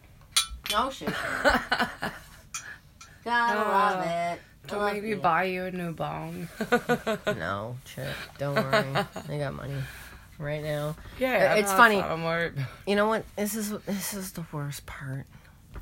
[0.75, 1.09] oh shit,
[1.43, 2.11] gotta
[3.25, 4.39] ah, love it.
[4.67, 6.49] Don't make me buy you a new bong.
[7.37, 9.75] No, shit, don't worry, I got money
[10.39, 10.95] right now.
[11.19, 11.95] Yeah, It's funny.
[11.95, 12.67] that's not what I'm worried about.
[12.85, 13.23] You know what?
[13.35, 15.25] This is this is the worst part.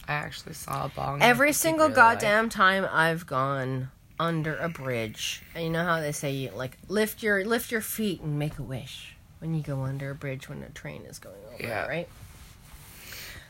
[0.07, 1.21] I actually saw a bong.
[1.21, 5.41] Every single goddamn time I've gone under a bridge.
[5.53, 8.57] And you know how they say you like lift your lift your feet and make
[8.59, 11.85] a wish when you go under a bridge when a train is going over, Yeah.
[11.87, 12.07] right?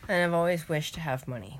[0.07, 1.59] And I've always wished to have money.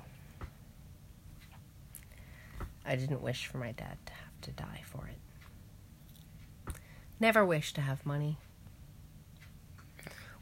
[2.84, 6.74] I didn't wish for my dad to have to die for it.
[7.18, 8.38] Never wished to have money.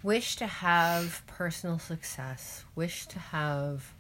[0.02, 2.64] Wish to have personal success.
[2.74, 3.92] Wish to have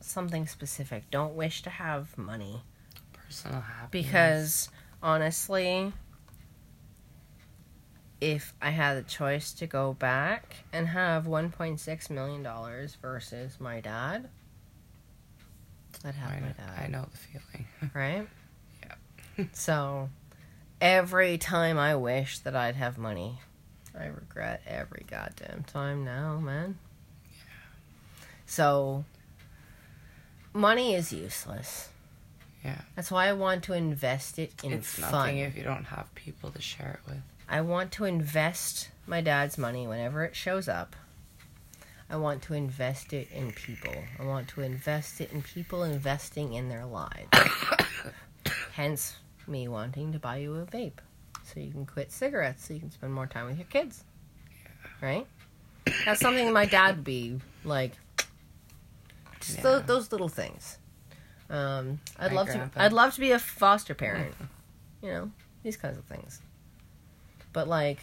[0.00, 1.10] something specific.
[1.10, 2.62] Don't wish to have money.
[3.34, 4.06] Personal happiness.
[4.06, 4.68] Because
[5.02, 5.92] honestly,
[8.20, 12.46] if I had the choice to go back and have $1.6 million
[13.02, 14.28] versus my dad,
[16.04, 16.82] I'd have I my know, dad.
[16.84, 17.66] I know the feeling.
[17.94, 18.26] Right?
[18.82, 19.44] Yeah.
[19.52, 20.10] so,
[20.80, 23.40] every time I wish that I'd have money,
[23.98, 26.78] I regret every goddamn time now, man.
[27.30, 28.16] Yeah.
[28.46, 29.04] So,
[30.52, 31.90] money is useless.
[32.64, 32.80] Yeah.
[32.96, 35.12] That's why I want to invest it in it's fun.
[35.12, 37.20] nothing if you don't have people to share it with.
[37.48, 40.96] I want to invest my dad's money whenever it shows up.
[42.08, 43.92] I want to invest it in people.
[44.18, 47.28] I want to invest it in people investing in their lives.
[48.72, 50.98] Hence, me wanting to buy you a vape.
[51.44, 54.04] So you can quit cigarettes, so you can spend more time with your kids.
[55.02, 55.26] Right?
[56.06, 57.92] That's something my dad would be like.
[59.40, 59.80] Just Yeah.
[59.84, 60.78] those little things.
[61.54, 62.80] Um, I'd My love grandpa.
[62.80, 62.84] to.
[62.84, 64.34] I'd love to be a foster parent.
[65.02, 65.30] You know,
[65.62, 66.40] these kinds of things.
[67.52, 67.98] But like,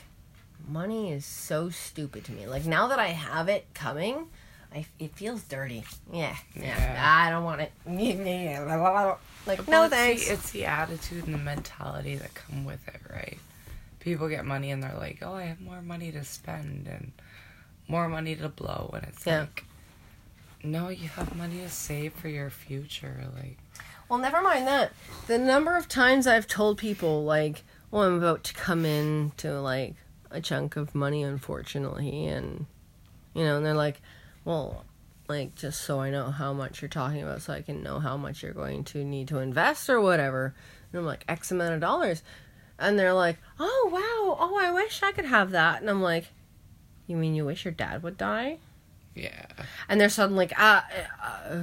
[0.67, 2.47] money is so stupid to me.
[2.47, 4.27] Like now that I have it coming,
[4.73, 5.83] I it feels dirty.
[6.13, 6.63] Yeah, yeah.
[6.63, 7.03] Yeah.
[7.05, 7.71] I don't want it.
[9.47, 10.29] Like no it's the- thanks.
[10.29, 13.39] it's the attitude and the mentality that come with it, right?
[13.99, 17.11] People get money and they're like, "Oh, I have more money to spend and
[17.87, 19.41] more money to blow," and it's Yeah.
[19.41, 19.63] like,
[20.63, 23.27] no, you have money to save for your future.
[23.35, 23.57] Like,
[24.09, 24.91] Well, never mind that.
[25.27, 29.59] The number of times I've told people like, "Well, I'm about to come in to
[29.61, 29.95] like
[30.29, 32.65] a chunk of money, unfortunately," and
[33.33, 34.01] you know, and they're like,
[34.45, 34.85] "Well."
[35.29, 38.17] Like just so I know how much you're talking about, so I can know how
[38.17, 40.53] much you're going to need to invest or whatever.
[40.91, 42.21] And I'm like X amount of dollars,
[42.77, 46.27] and they're like, "Oh wow, oh I wish I could have that." And I'm like,
[47.07, 48.57] "You mean you wish your dad would die?"
[49.15, 49.45] Yeah,
[49.89, 50.85] And they're suddenly like, "Ah,
[51.23, 51.57] uh, uh,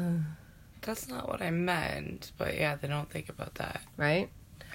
[0.83, 2.33] that's not what I meant.
[2.39, 3.81] But yeah, they don't think about that.
[3.97, 4.29] right?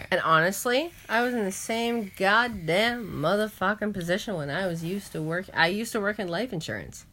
[0.09, 5.21] And honestly, I was in the same goddamn motherfucking position when I was used to
[5.21, 5.45] work.
[5.53, 7.05] I used to work in life insurance.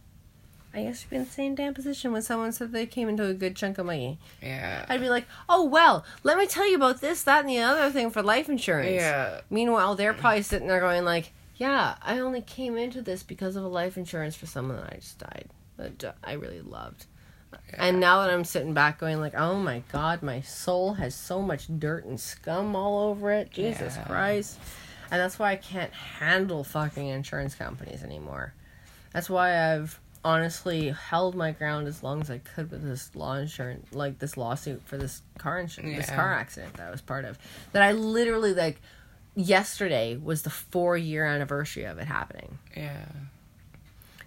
[0.73, 3.25] I used to be in the same damn position when someone said they came into
[3.25, 4.19] a good chunk of money.
[4.41, 7.59] Yeah, I'd be like, "Oh well, let me tell you about this, that, and the
[7.59, 12.19] other thing for life insurance." yeah, Meanwhile, they're probably sitting there going like, "Yeah, I
[12.19, 15.51] only came into this because of a life insurance for someone that I just died
[15.77, 17.05] that I really loved."
[17.75, 21.43] And now that I'm sitting back going like, "Oh my god, my soul has so
[21.43, 23.51] much dirt and scum all over it.
[23.51, 24.05] Jesus Yeah.
[24.05, 24.59] Christ."
[25.11, 28.55] And that's why I can't handle fucking insurance companies anymore.
[29.13, 33.35] That's why I've honestly held my ground as long as I could with this law
[33.35, 37.25] insurance, like this lawsuit for this car insurance, this car accident that I was part
[37.25, 37.39] of.
[37.73, 38.81] That I literally like
[39.47, 42.59] yesterday was the four year anniversary of it happening.
[42.77, 43.05] yeah.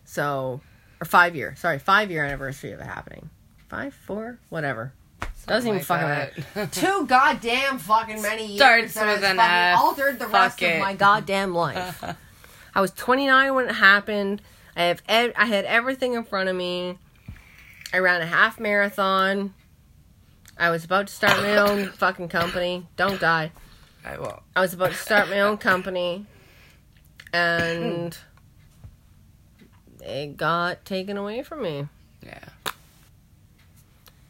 [0.06, 0.62] So,
[1.02, 3.30] or five year, sorry, five year anniversary of it happening.
[3.68, 4.94] Five, four, whatever.
[5.48, 6.44] Doesn't even fucking matter.
[6.56, 6.80] matter.
[6.80, 8.58] Too goddamn fucking many years.
[8.58, 9.78] Starts that with has an F.
[9.80, 12.04] altered the Fuck rest of my goddamn life.
[12.76, 14.42] I was 29 when it happened.
[14.76, 16.98] I have ev- I had everything in front of me.
[17.92, 19.54] I ran a half marathon.
[20.58, 22.88] I was about to start my own fucking company.
[22.96, 23.52] Don't die.
[24.06, 24.42] I will.
[24.56, 26.26] I was about to start my own company,
[27.32, 28.18] and
[30.02, 31.88] it got taken away from me.
[32.22, 32.40] Yeah.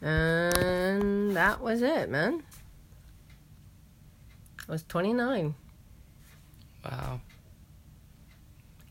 [0.00, 2.42] And that was it, man.
[4.68, 5.54] I was 29.
[6.84, 7.20] Wow.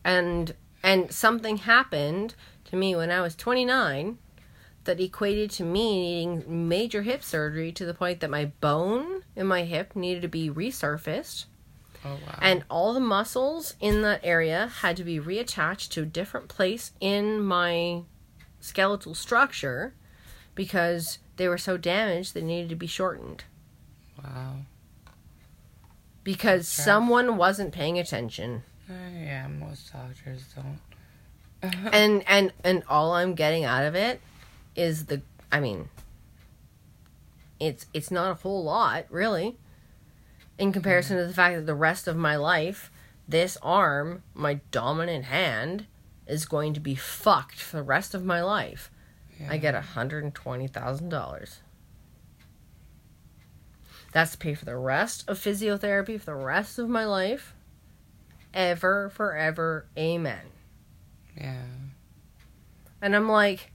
[0.04, 2.34] And and something happened
[2.66, 4.18] to me when I was 29
[4.84, 9.46] that equated to me needing major hip surgery to the point that my bone in
[9.46, 11.46] my hip needed to be resurfaced
[12.04, 12.38] Oh wow.
[12.42, 16.92] and all the muscles in that area had to be reattached to a different place
[17.00, 18.02] in my
[18.60, 19.94] skeletal structure
[20.54, 23.44] because they were so damaged they needed to be shortened
[24.22, 24.56] wow.
[26.22, 26.84] because Okay.
[26.84, 30.78] someone wasn't paying attention Uh, yeah, most doctors don't.
[31.92, 34.20] and and and all i'm getting out of it
[34.76, 35.88] is the i mean
[37.66, 39.56] it's it's not a whole lot really
[40.58, 42.90] in comparison to the fact that the rest of my life
[43.26, 45.86] this arm my dominant hand
[46.26, 48.90] is going to be fucked for the rest of my life
[49.48, 49.56] i Yeah.
[49.58, 51.58] get $120000
[54.12, 57.52] That's to pay for the rest of physiotherapy for the rest of my life.
[58.52, 60.46] Ever, forever, amen.
[61.36, 61.62] Yeah.
[63.02, 63.72] And I'm like,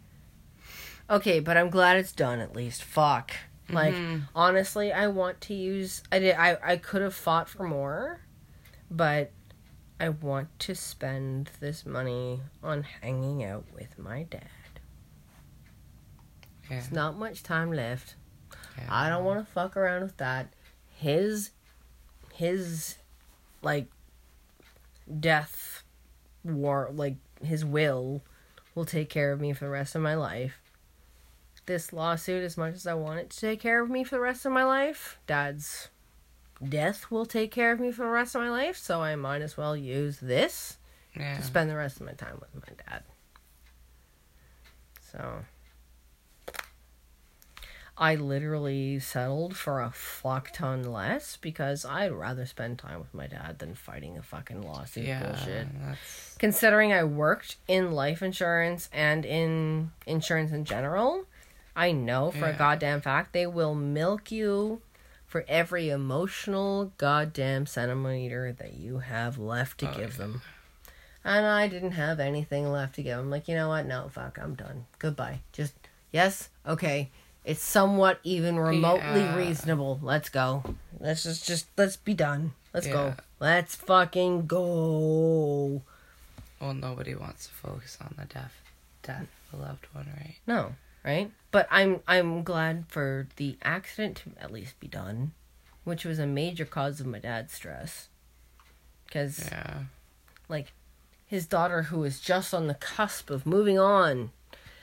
[1.09, 2.83] okay, but I'm glad it's done at least.
[2.83, 3.31] Fuck.
[3.69, 4.27] Like, Mhm.
[4.35, 6.01] honestly, I want to use.
[6.11, 6.35] I did.
[6.35, 8.21] I I could have fought for more,
[8.89, 9.31] but
[9.99, 14.47] I want to spend this money on hanging out with my dad.
[16.63, 16.69] Yeah.
[16.69, 18.15] There's not much time left.
[18.77, 18.87] yeah.
[18.89, 20.53] I don't want to fuck around with that.
[20.95, 21.51] His,
[22.33, 22.97] his,
[23.61, 23.87] like,
[25.19, 25.83] death,
[26.43, 28.23] war, like his will,
[28.75, 30.68] will take care of me for the rest of my life.
[31.69, 34.21] This lawsuit, as much as I want it to take care of me for the
[34.21, 35.89] rest of my life, Dad's
[36.67, 38.75] death will take care of me for the rest of my life.
[38.75, 40.79] So I might as well use this
[41.15, 41.37] Yeah.
[41.37, 43.03] to spend the rest of my time with my dad.
[45.11, 45.45] So
[47.95, 53.27] I literally settled for a fuck ton less because I'd rather spend time with my
[53.27, 55.21] dad than fighting a fucking lawsuit yeah.
[55.21, 55.67] bullshit.
[55.79, 61.25] That's, Considering I worked in life insurance and in insurance in general,
[61.79, 64.81] I know for a goddamn fact they will milk you
[65.25, 70.17] for every emotional goddamn centimeter that you have left to Oh, give yeah.
[70.17, 70.41] them.
[71.23, 73.29] And I didn't have anything left to give them.
[73.29, 73.85] Like, you know what?
[73.85, 74.87] No, fuck, I'm done.
[74.99, 75.39] Goodbye.
[75.53, 75.73] Just,
[76.11, 77.11] yes, okay.
[77.45, 79.35] It's somewhat even remotely Yeah.
[79.37, 79.99] reasonable.
[80.03, 80.63] Let's go.
[80.99, 82.51] Let's just, just, let's be done.
[82.73, 83.15] Let's go.
[83.39, 85.81] Let's fucking go.
[86.59, 88.53] well, nobody wants to focus on the death,
[89.01, 90.35] death of a loved one, right?
[90.45, 91.31] No, right?
[91.51, 95.31] But I'm I'm glad for the accident to at least be done,
[95.83, 98.09] which was a major cause of my dad's stress.
[99.11, 99.83] Cuz Yeah.
[100.47, 100.73] like
[101.25, 104.31] his daughter who was just on the cusp of moving on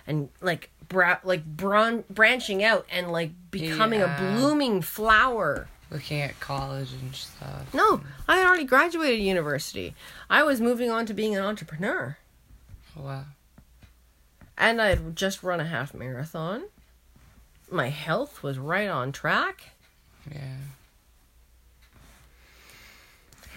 [0.07, 4.17] and like bra- like bron- branching out and like becoming Yeah.
[4.17, 5.69] a blooming flower.
[5.91, 7.73] Looking at college and stuff.
[7.73, 9.95] No, I had already graduated university.
[10.29, 12.17] I was moving on to being an entrepreneur.
[12.97, 13.25] Wow.
[14.59, 16.65] And I'd just run a half marathon.
[17.71, 19.71] My health was right on track,
[20.33, 20.57] Yeah.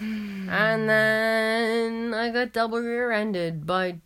[0.00, 3.98] and then I got double rear-ended by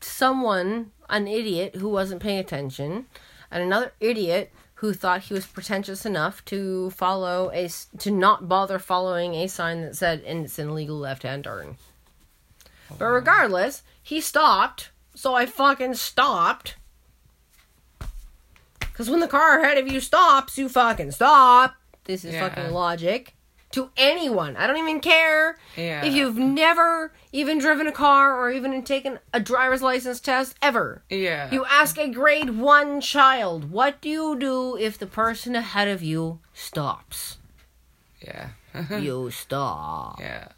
[0.00, 3.06] someone, an idiot who wasn't paying attention,
[3.50, 7.68] and another idiot who thought he was pretentious enough to follow a
[7.98, 11.76] to not bother following a sign that said and it's an illegal left-hand turn.
[12.90, 16.76] Oh, but regardless, he stopped, so I fucking stopped.
[18.94, 21.74] Cause when the car ahead of you stops, you fucking stop.
[22.04, 22.48] This is Yeah.
[22.48, 23.34] fucking logic.
[23.72, 24.54] To anyone.
[24.58, 26.04] I don't even care Yeah.
[26.04, 31.02] if you've never even driven a car or even taken a driver's license test ever.
[31.08, 31.50] Yeah.
[31.50, 36.02] You ask a grade one child, what do you do if the person ahead of
[36.02, 37.38] you stops?
[38.20, 38.48] Yeah.
[38.90, 40.20] you stop.
[40.20, 40.48] yeah.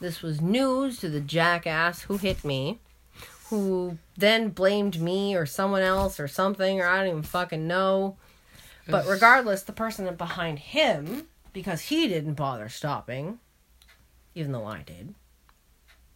[0.00, 2.80] This was news to the jackass who hit me,
[3.52, 8.16] who then blamed me or someone else or something, or I don't even fucking know.
[8.88, 13.40] But regardless, the person behind him, because he didn't bother stopping,
[14.34, 15.14] even though I did,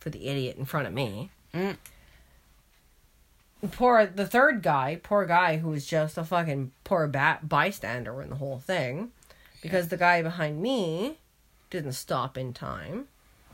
[0.01, 1.29] for the idiot in front of me.
[1.53, 1.77] Mm.
[3.71, 8.31] Poor the third guy, poor guy who was just a fucking poor ba- bystander in
[8.31, 9.11] the whole thing,
[9.61, 11.19] because the guy behind me
[11.69, 13.09] didn't stop in time.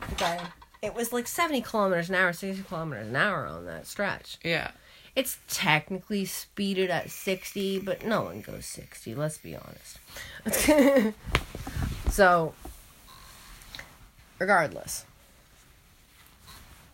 [0.08, 0.40] The guy,
[0.82, 4.38] it was like seventy kilometers an hour, sixty kilometers an hour on that stretch.
[4.44, 4.72] Yeah.
[5.14, 11.14] It's technically speeded at 60, but no one goes 60, let's be honest.
[12.10, 12.54] so,
[14.38, 15.04] regardless,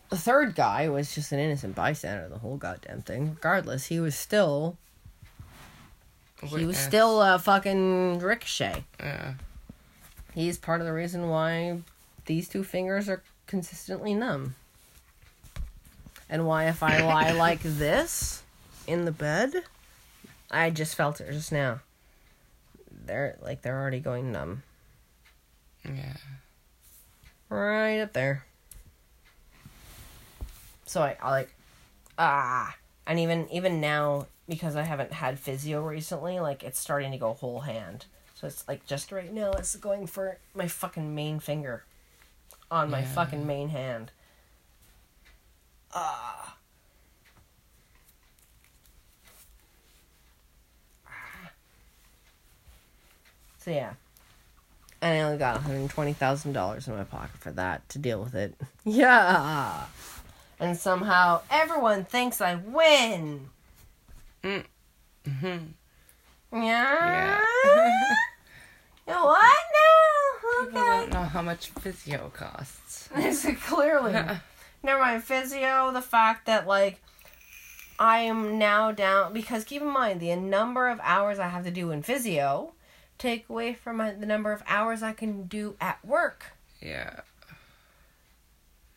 [0.09, 3.29] the third guy was just an innocent bystander of the whole goddamn thing.
[3.35, 4.75] Regardless, he was still
[6.47, 8.83] he was still a fucking ricochet.
[8.99, 9.33] Yeah.
[10.33, 11.79] He's part of the reason why
[12.25, 14.55] these two fingers are consistently numb.
[16.29, 18.43] And why, if I lie like this
[18.87, 19.53] in the bed,
[20.51, 21.81] I just felt it just now.
[23.05, 24.61] They're like they're already going numb.
[25.83, 26.17] Yeah.
[27.49, 28.45] Right up there.
[30.85, 31.53] So I, I like
[32.19, 32.75] ah
[33.07, 37.33] and even even now because I haven't had physio recently, like it's starting to go
[37.33, 38.05] whole hand.
[38.35, 41.83] So it's like just right now it's going for my fucking main finger
[42.71, 43.13] on my Yeah.
[43.13, 44.11] fucking main hand.
[45.93, 46.55] Ah.
[53.59, 53.93] So yeah.
[55.01, 58.55] And I only got $120,000 in my pocket for that to deal with it.
[58.85, 59.85] Yeah.
[60.59, 63.49] And somehow everyone thinks I win.
[64.43, 64.65] Mm.
[65.25, 65.67] Mhm.
[66.51, 66.59] Yeah.
[66.63, 67.41] Yeah.
[69.07, 69.57] You know what?
[69.73, 69.98] No.
[70.65, 73.09] People don't know how much physio costs.
[73.15, 74.13] I said clearly.
[74.83, 75.91] Never mind physio.
[75.91, 77.01] The fact that like
[77.99, 81.71] I am now down because keep in mind the number of hours I have to
[81.71, 82.73] do in physio
[83.17, 86.53] take away from my, the number of hours I can do at work.
[86.81, 87.19] Yeah.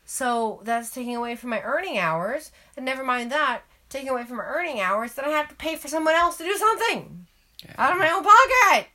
[0.04, 4.36] So that's taking away from my earning hours, and never mind that, taking away from
[4.36, 7.26] my earning hours, then I have to pay for someone else to do something
[7.64, 7.74] Yeah.
[7.78, 8.88] out of my own pocket.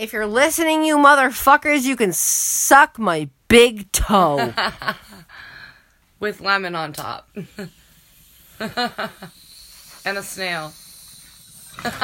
[0.00, 4.54] If you're listening, you motherfuckers, you can suck my big toe.
[6.20, 7.28] With lemon on top.
[7.36, 7.68] and
[10.16, 10.72] a snail.
[11.84, 12.00] A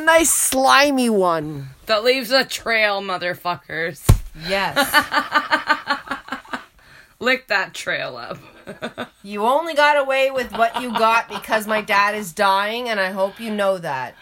[0.00, 1.68] nice slimy one.
[1.84, 4.02] That leaves a trail, motherfuckers.
[4.48, 4.76] Yes.
[7.20, 8.38] Lick that trail up.
[9.22, 13.10] you only got away with what you got because my dad is dying, and I
[13.10, 14.14] hope you know that.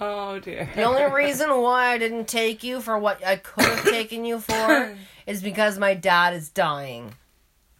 [0.00, 0.68] Oh dear.
[0.74, 4.40] The only reason why I didn't take you for what I could have taken you
[4.40, 4.96] for
[5.26, 7.14] is because my dad is dying.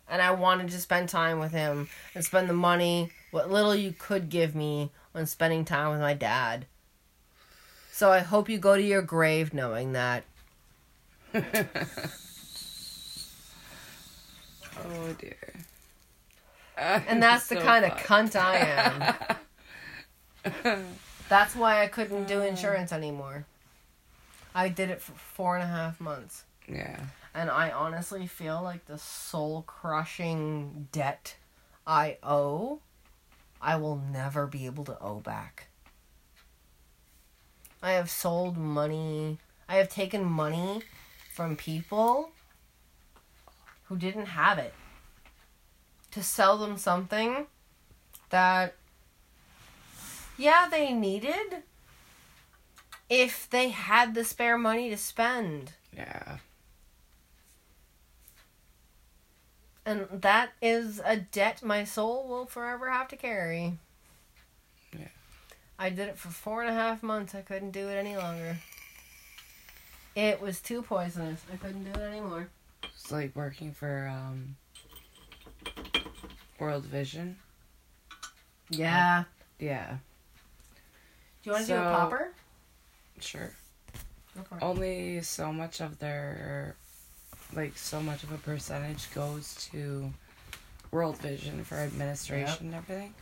[0.09, 3.95] And I wanted to spend time with him and spend the money, what little you
[3.97, 6.67] could give me, on spending time with my dad.
[7.93, 10.25] So I hope you go to your grave knowing that.
[14.83, 15.37] Oh dear.
[16.77, 19.27] And that's the So kind of cunt I
[20.65, 20.97] am.
[21.31, 22.49] That's why I couldn't do mm.
[22.49, 23.47] insurance anymore.
[24.53, 26.43] I did it for four and a half months.
[26.69, 26.99] Yeah.
[27.33, 31.37] And I honestly feel like the soul crushing debt
[31.87, 32.81] I owe,
[33.63, 35.69] I will never be able to owe back.
[37.81, 40.83] I have sold money, I have taken money
[41.33, 42.31] from people
[43.85, 44.75] who didn't have it
[46.11, 47.47] to sell them something
[48.31, 48.75] that,
[50.41, 51.63] yeah, they needed
[53.11, 55.73] if they had the spare money to spend.
[55.95, 56.39] Yeah.
[59.85, 63.75] And that is a debt my soul will forever have to carry.
[64.97, 65.09] Yeah.
[65.79, 67.35] I did it for four and a half months.
[67.35, 68.57] I couldn't do it any longer.
[70.17, 71.43] It was too poisonous.
[71.53, 72.49] I couldn't do it anymore.
[72.83, 74.57] It's like working for um
[76.59, 77.37] World Vision.
[78.71, 79.25] Yeah.
[79.59, 79.97] Yeah.
[81.43, 82.33] Do you want to do a popper?
[83.21, 83.51] Sure.
[84.63, 86.77] Only so much of their
[87.55, 90.13] like so much of a percentage goes to
[90.93, 93.15] World Vision for administration and everything.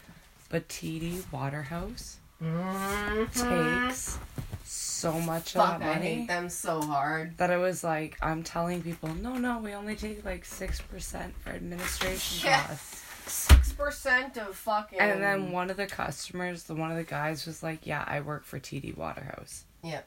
[0.51, 3.33] But TD Waterhouse Mhm.
[3.33, 4.19] takes
[4.64, 7.37] so much Fuck, of that I money hate them so hard.
[7.39, 11.35] that I was like, I'm telling people, no, no, we only take like six percent
[11.43, 12.66] for administration Yeah.
[12.66, 13.68] costs.
[13.79, 14.99] Percent of fucking.
[14.99, 18.20] And then one of the customers, the one of the guys was like, Yeah, I
[18.20, 19.64] work for TD Waterhouse.
[19.85, 20.07] Yep.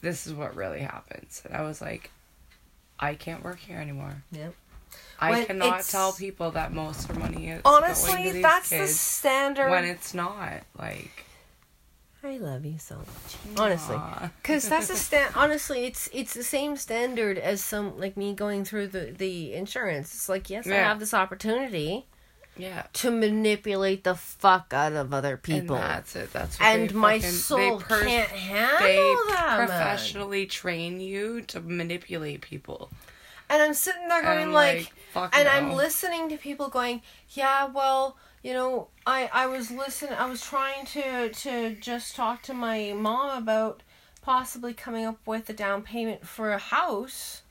[0.00, 1.40] This is what really happens.
[1.46, 2.10] And I was like,
[2.98, 4.22] I can't work here anymore.
[4.32, 4.54] Yep.
[5.20, 9.70] I When cannot it's- tell people that most of money is Honestly, that's the standard.
[9.70, 10.64] when it's not.
[10.78, 11.24] Like
[12.22, 13.58] I love you so much.
[13.58, 13.96] Honestly.
[14.42, 15.34] Because that's a stand.
[15.36, 20.12] Honestly, it's it's the same standard as some like me going through the the insurance.
[20.14, 22.06] It's like yes, I have this opportunity
[22.56, 22.84] Yeah.
[22.94, 26.32] to manipulate the fuck out of other people, And that's it.
[26.32, 28.96] That's what and my fucking- soul they per- can't handle They
[29.32, 29.56] that.
[29.58, 29.66] man.
[29.66, 32.90] professionally train you to manipulate people.
[33.48, 35.50] And I'm sitting there going And like, like, and no.
[35.50, 40.40] I'm listening to people going, yeah, well, you know, I I was listening, I was
[40.42, 43.82] trying to to just talk to my mom about
[44.22, 47.42] possibly coming up with a down payment for a house.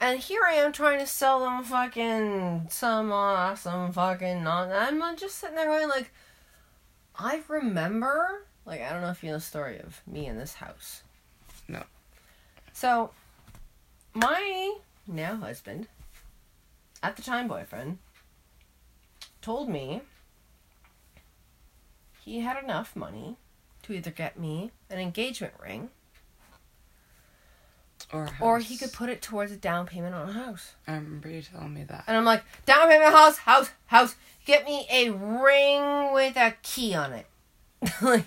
[0.00, 4.70] And here I am trying to sell them fucking some awesome fucking non.
[4.70, 6.12] I'm not just sitting there going like,
[7.16, 10.54] I remember, like I don't know if you know the story of me in this
[10.54, 11.02] house.
[11.66, 11.82] No.
[12.72, 13.10] So,
[14.14, 14.76] my
[15.08, 15.88] now husband,
[17.02, 17.98] at the time boyfriend,
[19.42, 20.02] told me
[22.20, 23.36] he had enough money
[23.82, 25.90] to either get me an engagement ring
[28.12, 30.74] Or, or he could put it towards a down payment on a house.
[30.86, 32.04] I remember you telling me that.
[32.06, 34.16] And I'm like, down payment house, house, house.
[34.46, 37.26] Get me a ring with a key on it.
[38.02, 38.24] like,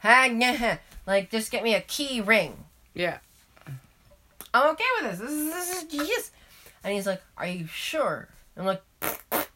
[0.00, 2.64] ha, like, just get me a key ring.
[2.92, 3.18] Yeah.
[4.52, 5.20] I'm okay with this.
[5.20, 6.30] This is, this is yes.
[6.84, 8.28] And he's like, Are you sure?
[8.56, 8.82] I'm like,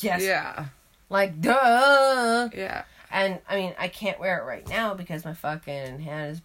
[0.00, 0.22] Yes.
[0.22, 0.66] Yeah.
[1.08, 2.48] Like, duh.
[2.54, 2.82] Yeah.
[3.10, 6.42] And I mean, I can't wear it right now because my fucking hand is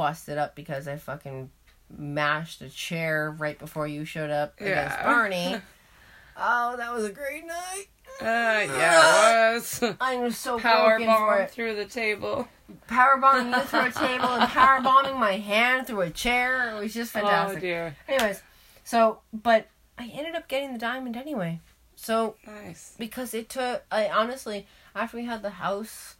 [0.00, 1.50] busted up because I fucking
[1.94, 5.56] mashed a chair right before you showed up against Barney.
[6.38, 7.84] oh, that was a great night.
[8.18, 9.82] Uh, yeah, it was.
[10.00, 11.50] I'm so Power broken for it.
[11.50, 12.48] through the table.
[12.86, 16.74] Power bombing you through a table and power bombing my hand through a chair.
[16.74, 17.58] It was just fantastic.
[17.58, 17.60] Oh fantastic.
[17.60, 17.96] dear.
[18.08, 18.42] Anyways,
[18.84, 21.60] so but I ended up getting the diamond anyway.
[21.94, 22.94] So Nice.
[22.98, 26.14] because it took I honestly after we had the house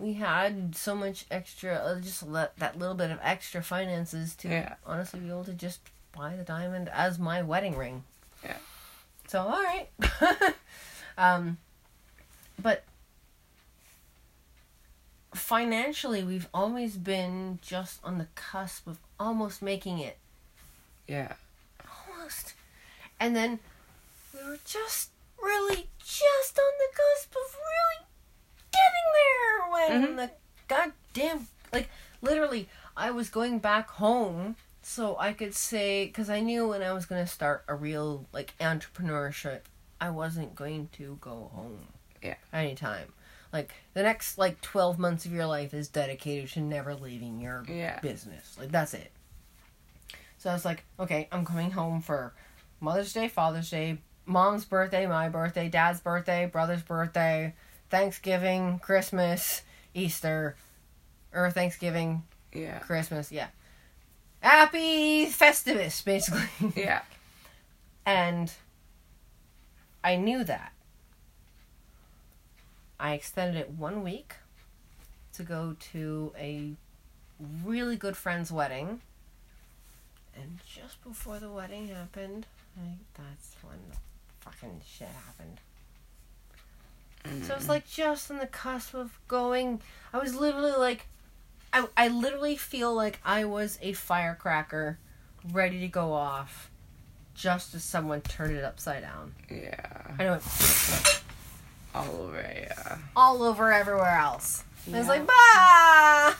[0.00, 4.48] we had so much extra uh, just let that little bit of extra finances to
[4.48, 4.74] Yeah.
[4.86, 5.80] honestly be able to just
[6.16, 8.04] buy the diamond as my wedding ring
[8.44, 8.56] Yeah.
[9.28, 9.88] so all right
[11.18, 11.58] um
[12.60, 12.84] but
[15.34, 20.18] financially we've always been just on the cusp of almost making it
[21.06, 21.34] Yeah.
[22.08, 22.54] almost.
[23.18, 23.60] And then
[24.34, 28.06] we were just really just on the cusp of really
[28.90, 30.16] getting there when Mhm.
[30.16, 30.30] the
[30.68, 31.88] goddamn like
[32.20, 36.92] literally I was going back home so I could say because I knew when I
[36.92, 39.60] was gonna start a real like entrepreneurship
[40.00, 41.88] I wasn't going to go home
[42.22, 42.34] Yeah.
[42.52, 43.12] anytime
[43.52, 47.64] like the next like 12 months of your life is dedicated to never leaving your
[47.68, 47.98] Yeah.
[48.00, 49.10] business like that's it
[50.38, 52.32] so I was like, okay, I'm coming home for
[52.80, 57.52] Mother's Day, Father's Day, Mom's birthday, my birthday, Dad's birthday, brother's birthday,
[57.90, 59.62] Thanksgiving, Christmas,
[59.94, 60.56] Easter,
[61.34, 62.22] or Thanksgiving,
[62.52, 62.78] Yeah.
[62.80, 63.48] Christmas, yeah.
[64.40, 66.48] Happy Festivus, basically.
[66.76, 67.02] Yeah.
[68.06, 68.52] and
[70.02, 70.72] I knew that.
[72.98, 74.34] I extended it one week
[75.34, 76.72] to go to a
[77.64, 79.00] really good friend's wedding.
[80.36, 82.46] And just before the wedding happened,
[82.78, 83.96] I, that's when the
[84.40, 85.58] fucking shit happened.
[87.46, 89.80] So it's like just on the cusp of going.
[90.12, 91.06] I was literally like,
[91.72, 94.98] I, I literally feel like I was a firecracker
[95.52, 96.70] ready to go off
[97.34, 99.34] just as someone turned it upside down.
[99.50, 100.02] Yeah.
[100.18, 100.42] And it
[101.94, 102.40] All over.
[102.40, 102.98] Yeah.
[103.16, 104.64] all over everywhere else.
[104.86, 105.12] And It's Yeah.
[105.12, 106.34] like, bah!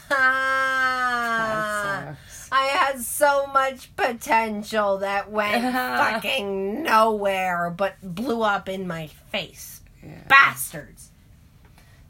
[2.53, 9.80] I had so much potential that went fucking nowhere but blew up in my face.
[10.11, 10.23] Yeah.
[10.29, 11.11] Bastards.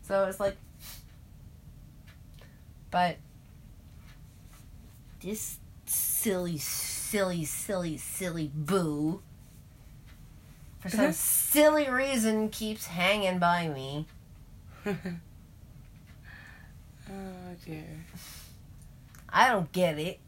[0.02, 0.56] So it's like,
[2.90, 3.16] but
[5.22, 9.22] this silly, silly, silly, silly boo,
[10.80, 11.12] for some uh-huh.
[11.12, 14.06] silly reason, keeps hanging by me.
[14.86, 14.94] oh
[17.64, 17.84] dear.
[19.28, 20.18] I don't get it.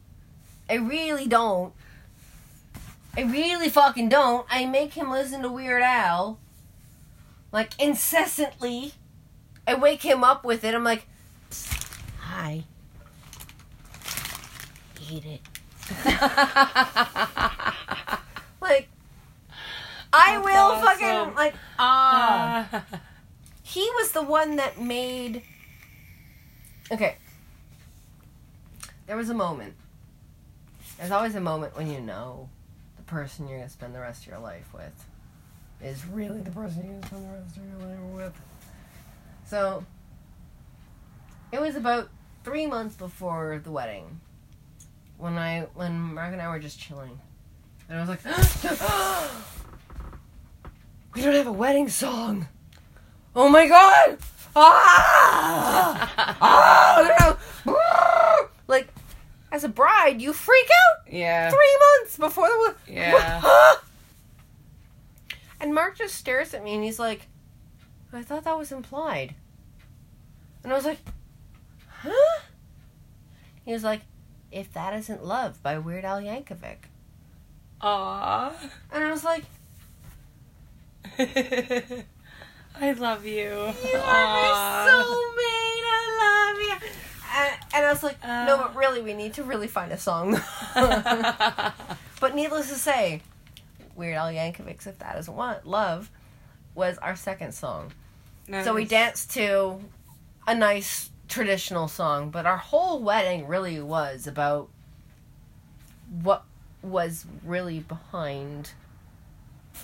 [0.69, 1.73] I really don't.
[3.17, 4.47] I really fucking don't.
[4.51, 6.39] I make him listen to Weird Al.
[7.53, 8.93] Like, incessantly.
[9.67, 10.75] I wake him up with it.
[10.75, 11.07] I'm like,
[12.19, 12.65] hi.
[15.11, 15.41] Eat it.
[18.61, 18.89] Like,
[20.13, 20.99] I That's will awesome.
[21.01, 22.69] fucking, like, ah.
[22.73, 22.85] Ah.
[23.73, 25.43] he was the one that made
[26.91, 27.17] okay
[29.07, 29.73] there was a moment
[30.99, 32.51] there's always a moment when you know
[32.99, 35.07] the person you're going to spend the rest of your life with
[35.83, 38.33] is really the person you're going spend the rest of your life with
[39.45, 39.85] so
[41.51, 42.09] it was about
[42.45, 44.21] three months before the wedding
[45.19, 47.19] when i when mark and i were just chilling
[47.89, 48.25] and i was like
[51.15, 52.47] we don't have a wedding song
[53.35, 54.19] Oh my god!
[54.55, 56.37] Ah!
[56.43, 57.35] ah!
[57.65, 57.79] no.
[58.69, 58.89] Like,
[59.51, 61.49] as a bride, you freak out yeah.
[61.51, 62.59] three months before the.
[62.59, 62.97] Wedding.
[62.97, 63.75] Yeah.
[65.73, 67.29] and Mark just stares at me and he's like,
[68.13, 69.35] I thought that was implied.
[70.63, 70.99] And I was like,
[71.89, 72.41] huh?
[73.65, 74.03] He was like,
[74.51, 76.77] If That Isn't Love by Weird Al Yankovic.
[77.81, 78.53] Aww.
[78.93, 79.45] And I was like,
[81.19, 83.33] I love you.
[83.33, 85.85] You are my soulmate.
[85.89, 86.89] I love you.
[87.35, 88.79] And, and I was like, no, but uh.
[88.79, 90.39] really, we need to really find a song.
[92.21, 93.23] but needless to say,
[93.97, 96.11] Weird Al Yankovic's "If That Isn't What Love"
[96.75, 97.93] was our second song.
[98.65, 99.81] So we danced to
[100.47, 104.69] a nice traditional song, but our whole wedding really was about
[106.23, 106.45] what
[106.83, 108.73] was really behind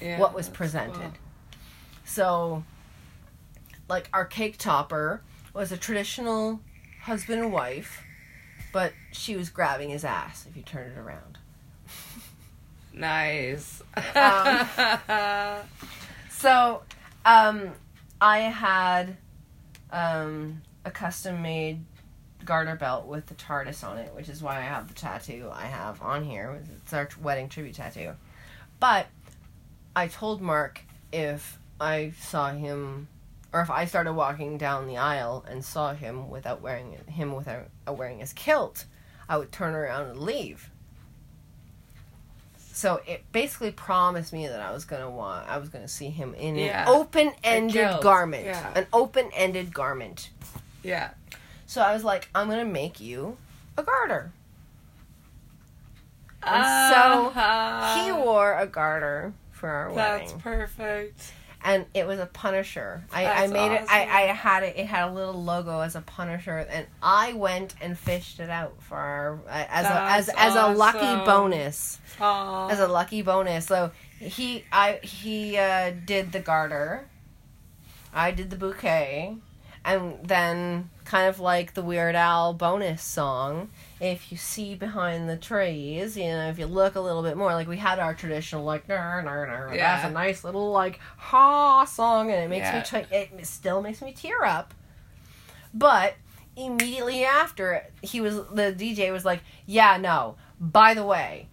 [0.03, 0.95] Yeah, what was presented.
[0.99, 1.13] cool.
[2.05, 2.65] So,
[3.89, 5.23] like our cake topper
[5.55, 6.61] was a traditional
[7.03, 8.03] husband and wife,
[8.73, 11.38] but she was grabbing his ass if you turn it around.
[12.99, 13.83] Nice.
[14.15, 15.69] Um,
[16.39, 16.83] So,
[17.25, 17.73] um,
[18.21, 19.17] I had
[19.91, 21.85] um, a custom made
[22.45, 25.67] garter belt with the TARDIS on it, which is why I have the tattoo I
[25.67, 26.63] have on here.
[26.77, 28.13] It's our wedding tribute tattoo.
[28.79, 29.09] But
[29.97, 30.83] I told Mark
[31.13, 33.09] if I saw him,
[33.53, 37.69] or if I started walking down the aisle and saw him without wearing him without
[37.89, 38.85] wearing his kilt,
[39.29, 40.71] I would turn around and leave.
[42.79, 46.33] So it basically promised me that I was gonna want, I was gonna see him
[46.35, 46.83] in Yeah.
[46.83, 48.71] an open-ended garment, yeah.
[48.77, 50.31] an open-ended garment.
[50.85, 51.11] Yeah.
[51.67, 53.37] So I was like, I'm gonna make you
[53.77, 54.31] a garter.
[56.45, 56.65] And
[56.95, 58.01] so Uh-huh.
[58.05, 61.33] he wore a garter for our That's wedding, That's perfect.
[61.63, 63.05] And it was a Punisher.
[63.13, 63.85] I, I That's made it.
[63.89, 64.03] I.
[64.03, 64.77] I had it.
[64.77, 68.75] It had a little logo as a Punisher, and I went and fished it out
[68.83, 71.99] for our as a as That's as a lucky bonus.
[72.21, 72.69] Aw.
[72.69, 73.67] As a lucky bonus.
[73.67, 73.91] So
[74.21, 77.09] he I he uh, did the garter.
[78.15, 79.37] I did the bouquet,
[79.85, 83.71] and then kind of like the Weird Al bonus song.
[84.01, 87.53] If you see behind the trees, you know, if you look a little bit more,
[87.55, 89.97] like we had our traditional like, nar, nar, nar, Yeah.
[89.97, 92.83] that's a nice little like ha song, and it makes me, Yeah.
[92.83, 94.73] try, it still makes me tear up.
[95.75, 96.15] But
[96.57, 100.37] immediately after, he was the DJ was like, yeah, no.
[100.61, 101.49] By the way,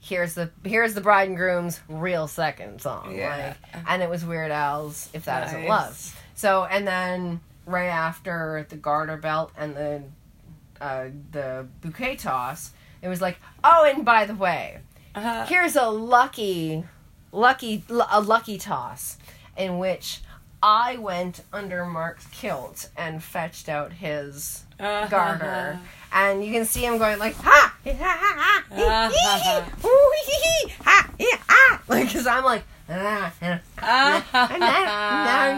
[0.00, 3.14] here's the here's the bride and groom's real second song.
[3.16, 3.54] Yeah.
[3.74, 5.68] Like, and it was Weird Al's "If That Isn't Nice.
[5.68, 10.02] Love." So and then right after the garter belt and the
[10.82, 14.78] uh, the bouquet toss, it was like, oh, and by the way,
[15.14, 16.84] Uh, here's a lucky,
[17.32, 19.16] lucky, a lucky toss,
[19.56, 20.20] in which
[20.62, 25.78] I went under Mark's kilt and fetched out his uh, garter,
[26.12, 30.32] and you can see him going like ha ha ha ha hee, hee, ooh, hee,
[30.66, 31.82] hee, ha hee, ha.
[31.88, 32.70] Like because I'm like ah, ah, Uh-huh.
[32.70, 33.30] no, no,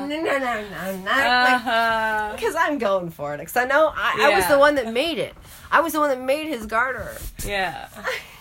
[0.06, 4.46] no, no, no, no, because I'm going for it because I know I, I was
[4.48, 5.34] the one that made it.
[5.70, 7.88] I was the one that made his garter, Yeah.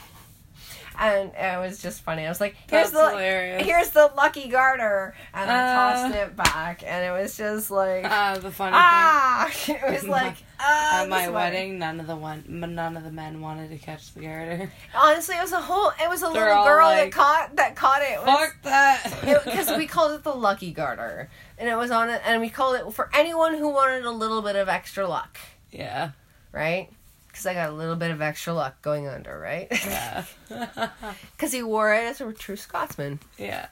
[0.99, 2.25] and it was just funny.
[2.25, 3.65] I was like, "Here's That's the hilarious.
[3.65, 5.73] here's the lucky garter," and I Uh.
[5.75, 10.35] tossed it back, and it was just like, Uh, the funny ah, it was like,
[10.59, 11.33] ah, at my way.
[11.33, 14.71] wedding, none of the one, none of the men wanted to catch the garter.
[14.95, 15.91] Honestly, it was a whole.
[16.01, 18.11] It was a They're little girl like, that caught that caught it.
[18.13, 19.41] It was- Fuck that.
[19.45, 22.75] because we called it the lucky garter, and it was on it, and we called
[22.75, 25.37] it for anyone who wanted a little bit of extra luck,
[25.71, 26.11] yeah.
[26.51, 26.89] right?
[27.33, 29.67] Because I got a little bit of extra luck going under, right?
[29.71, 30.23] Yeah.
[31.35, 33.65] Because he wore it as a true Scotsman, yeah.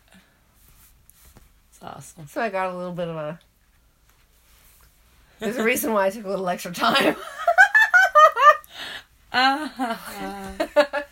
[1.70, 2.28] It's awesome.
[2.28, 3.39] so I got a little bit of a.
[5.39, 7.16] There's a reason why I took a little extra time.
[9.34, 10.66] Uh-huh.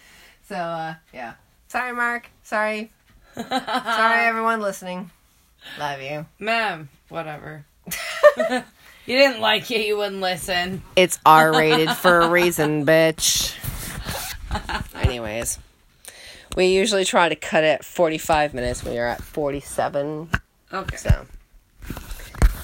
[0.49, 1.35] so uh, yeah,
[1.69, 2.29] sorry, Mark.
[2.43, 2.91] Sorry,
[3.33, 5.09] sorry, everyone listening.
[5.79, 6.25] Love you.
[6.37, 7.65] Ma'am, whatever.
[9.09, 10.83] You didn't like it, you wouldn't listen.
[10.95, 13.55] It's R rated for a reason, bitch.
[14.95, 15.59] Anyways,
[16.55, 18.83] we usually try to cut it 45 minutes.
[18.83, 20.29] When We are at 47,
[20.71, 20.95] Okay.
[20.97, 21.25] so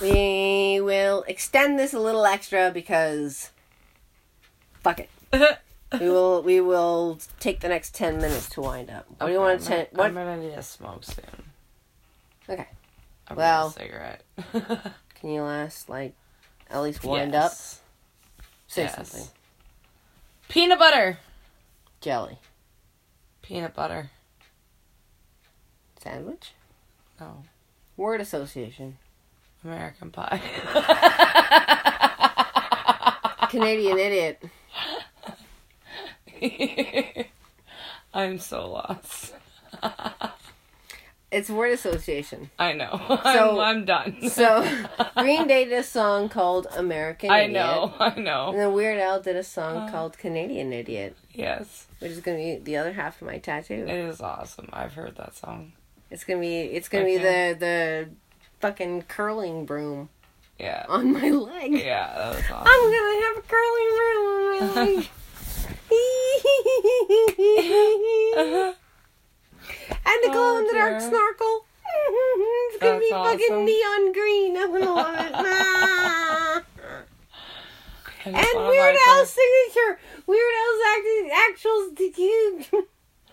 [0.02, 3.52] we will extend this a little extra because
[4.82, 5.10] fuck it.
[6.00, 9.06] We will we will take the next 10 minutes to wind up.
[9.18, 9.88] What do you want to ten?
[9.92, 10.08] What?
[10.08, 11.24] I'm gonna need a smoke soon.
[12.50, 12.68] Okay.
[13.30, 14.24] I'm Well- cigarette.
[14.52, 16.14] Can you last like
[16.70, 17.52] at least wind up?
[18.68, 18.96] Say Yes.
[18.96, 19.28] something.
[20.50, 21.18] Peanut butter.
[22.02, 22.38] Jelly
[23.42, 24.12] Peanut butter.
[26.02, 26.52] sandwich.
[27.20, 27.44] No.
[27.98, 28.98] Word association.
[29.64, 30.40] American pie.
[33.50, 34.44] Canadian idiot.
[38.14, 39.34] I'm so lost.
[41.32, 42.50] It's word association.
[42.58, 42.98] I know.
[43.24, 44.18] So- I'm, I'm done.
[44.30, 44.64] So
[45.18, 47.42] Green Day did a song called American Idiot.
[47.42, 47.54] I Idiot.
[47.54, 47.94] know.
[48.00, 48.50] I know.
[48.52, 49.92] And then Weird Al did a song Uh.
[49.92, 51.88] called Canadian Idiot, Yes.
[52.00, 53.86] which is gonna be the other half of my It tattoo.
[53.88, 54.70] is awesome.
[54.72, 55.74] I've heard that song.
[56.12, 58.10] It's gonna be it's gonna be the the
[58.62, 60.10] fucking curling broom
[60.60, 60.86] Yeah.
[60.88, 61.72] on my leg.
[61.74, 62.68] Yeah, that was awesome.
[62.68, 64.96] I'm gonna have a curling broom on my
[68.66, 68.76] leg.
[69.90, 71.10] And the glow in the dark dear.
[71.10, 71.66] snorkel.
[72.72, 73.66] It's gonna be fucking awesome.
[73.66, 74.58] neon green.
[74.58, 75.32] I'm gonna love it.
[75.34, 76.62] Ah.
[78.26, 80.00] And Weird Al's signature.
[80.28, 82.74] Weird Al's acting actual some-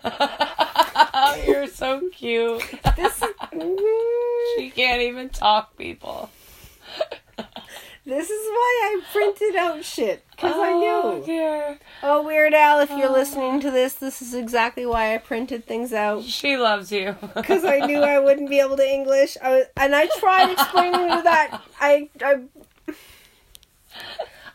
[1.47, 2.61] You're so cute.
[2.95, 3.29] This is
[4.57, 6.29] She can't even talk, people.
[8.05, 11.25] This is why I printed out shit because I Oh, knew.
[11.25, 11.79] dear.
[12.01, 13.13] Oh, Weird Al, if you're oh.
[13.13, 16.23] listening to this, this is exactly why I printed things out.
[16.23, 17.15] She loves you.
[17.33, 19.37] because I knew I wouldn't be able to English.
[19.41, 21.61] I was, and I tried explaining to that.
[21.79, 22.41] I I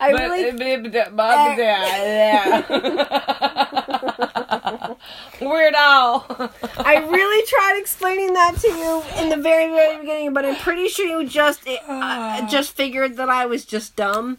[0.00, 2.62] I But- really but- but- but- yeah.
[5.40, 6.26] Weird Al.
[6.78, 10.88] I really tried explaining that to you in the very, very beginning, but I'm pretty
[10.88, 14.38] sure you just uh, just figured that I was just dumb.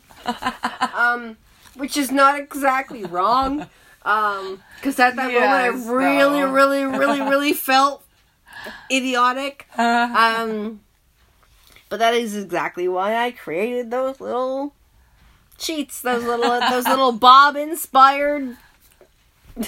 [0.96, 1.38] Um,
[1.76, 3.68] which is not exactly wrong.
[4.04, 6.52] Um, because at that Yes, moment I really, no.
[6.52, 8.04] really, really, really felt
[8.92, 9.68] idiotic.
[9.78, 10.82] Um,
[11.90, 14.74] but that is exactly why I created those little
[15.60, 18.58] cheats, those little, those little Bob inspired.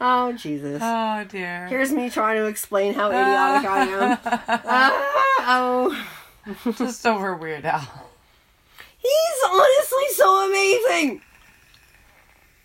[0.00, 0.80] oh Jesus!
[0.82, 1.66] oh dear.
[1.66, 4.18] Here's me trying to explain how idiotic I am.
[4.64, 7.80] Ah, oh, Just over Weird Al.
[8.98, 11.22] he's honestly so amazing.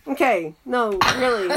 [0.08, 1.56] Okay, no, really.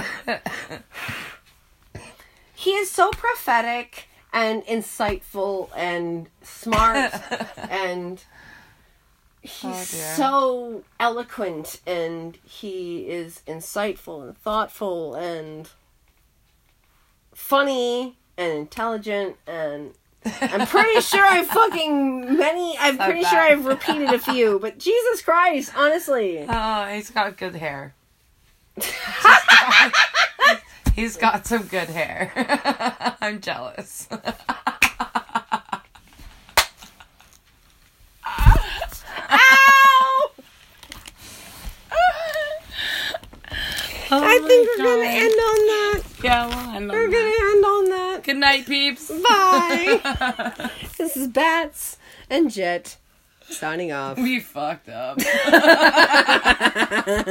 [2.54, 7.12] he is so prophetic and insightful and smart
[7.70, 8.24] and
[9.42, 15.68] he's Oh, so eloquent and he is insightful and thoughtful and
[17.34, 19.94] funny and intelligent and
[20.42, 23.30] I'm pretty sure I've fucking many I'm So pretty bad.
[23.30, 26.44] sure I've repeated a few, but Jesus Christ, honestly.
[26.48, 27.94] Oh, he's got good hair.
[30.94, 32.32] he's got some good hair.
[33.20, 34.08] I'm jealous.
[39.30, 40.30] Ow!
[44.10, 46.02] Oh I think we're gonna end on that.
[46.24, 47.12] Yeah, well, end on We're that.
[47.12, 48.24] gonna end on that.
[48.24, 49.10] Good night, peeps.
[49.10, 50.00] Bye.
[50.98, 51.98] this is Bats
[52.30, 52.96] and Jet
[53.50, 54.16] signing off.
[54.18, 55.18] we fucked up.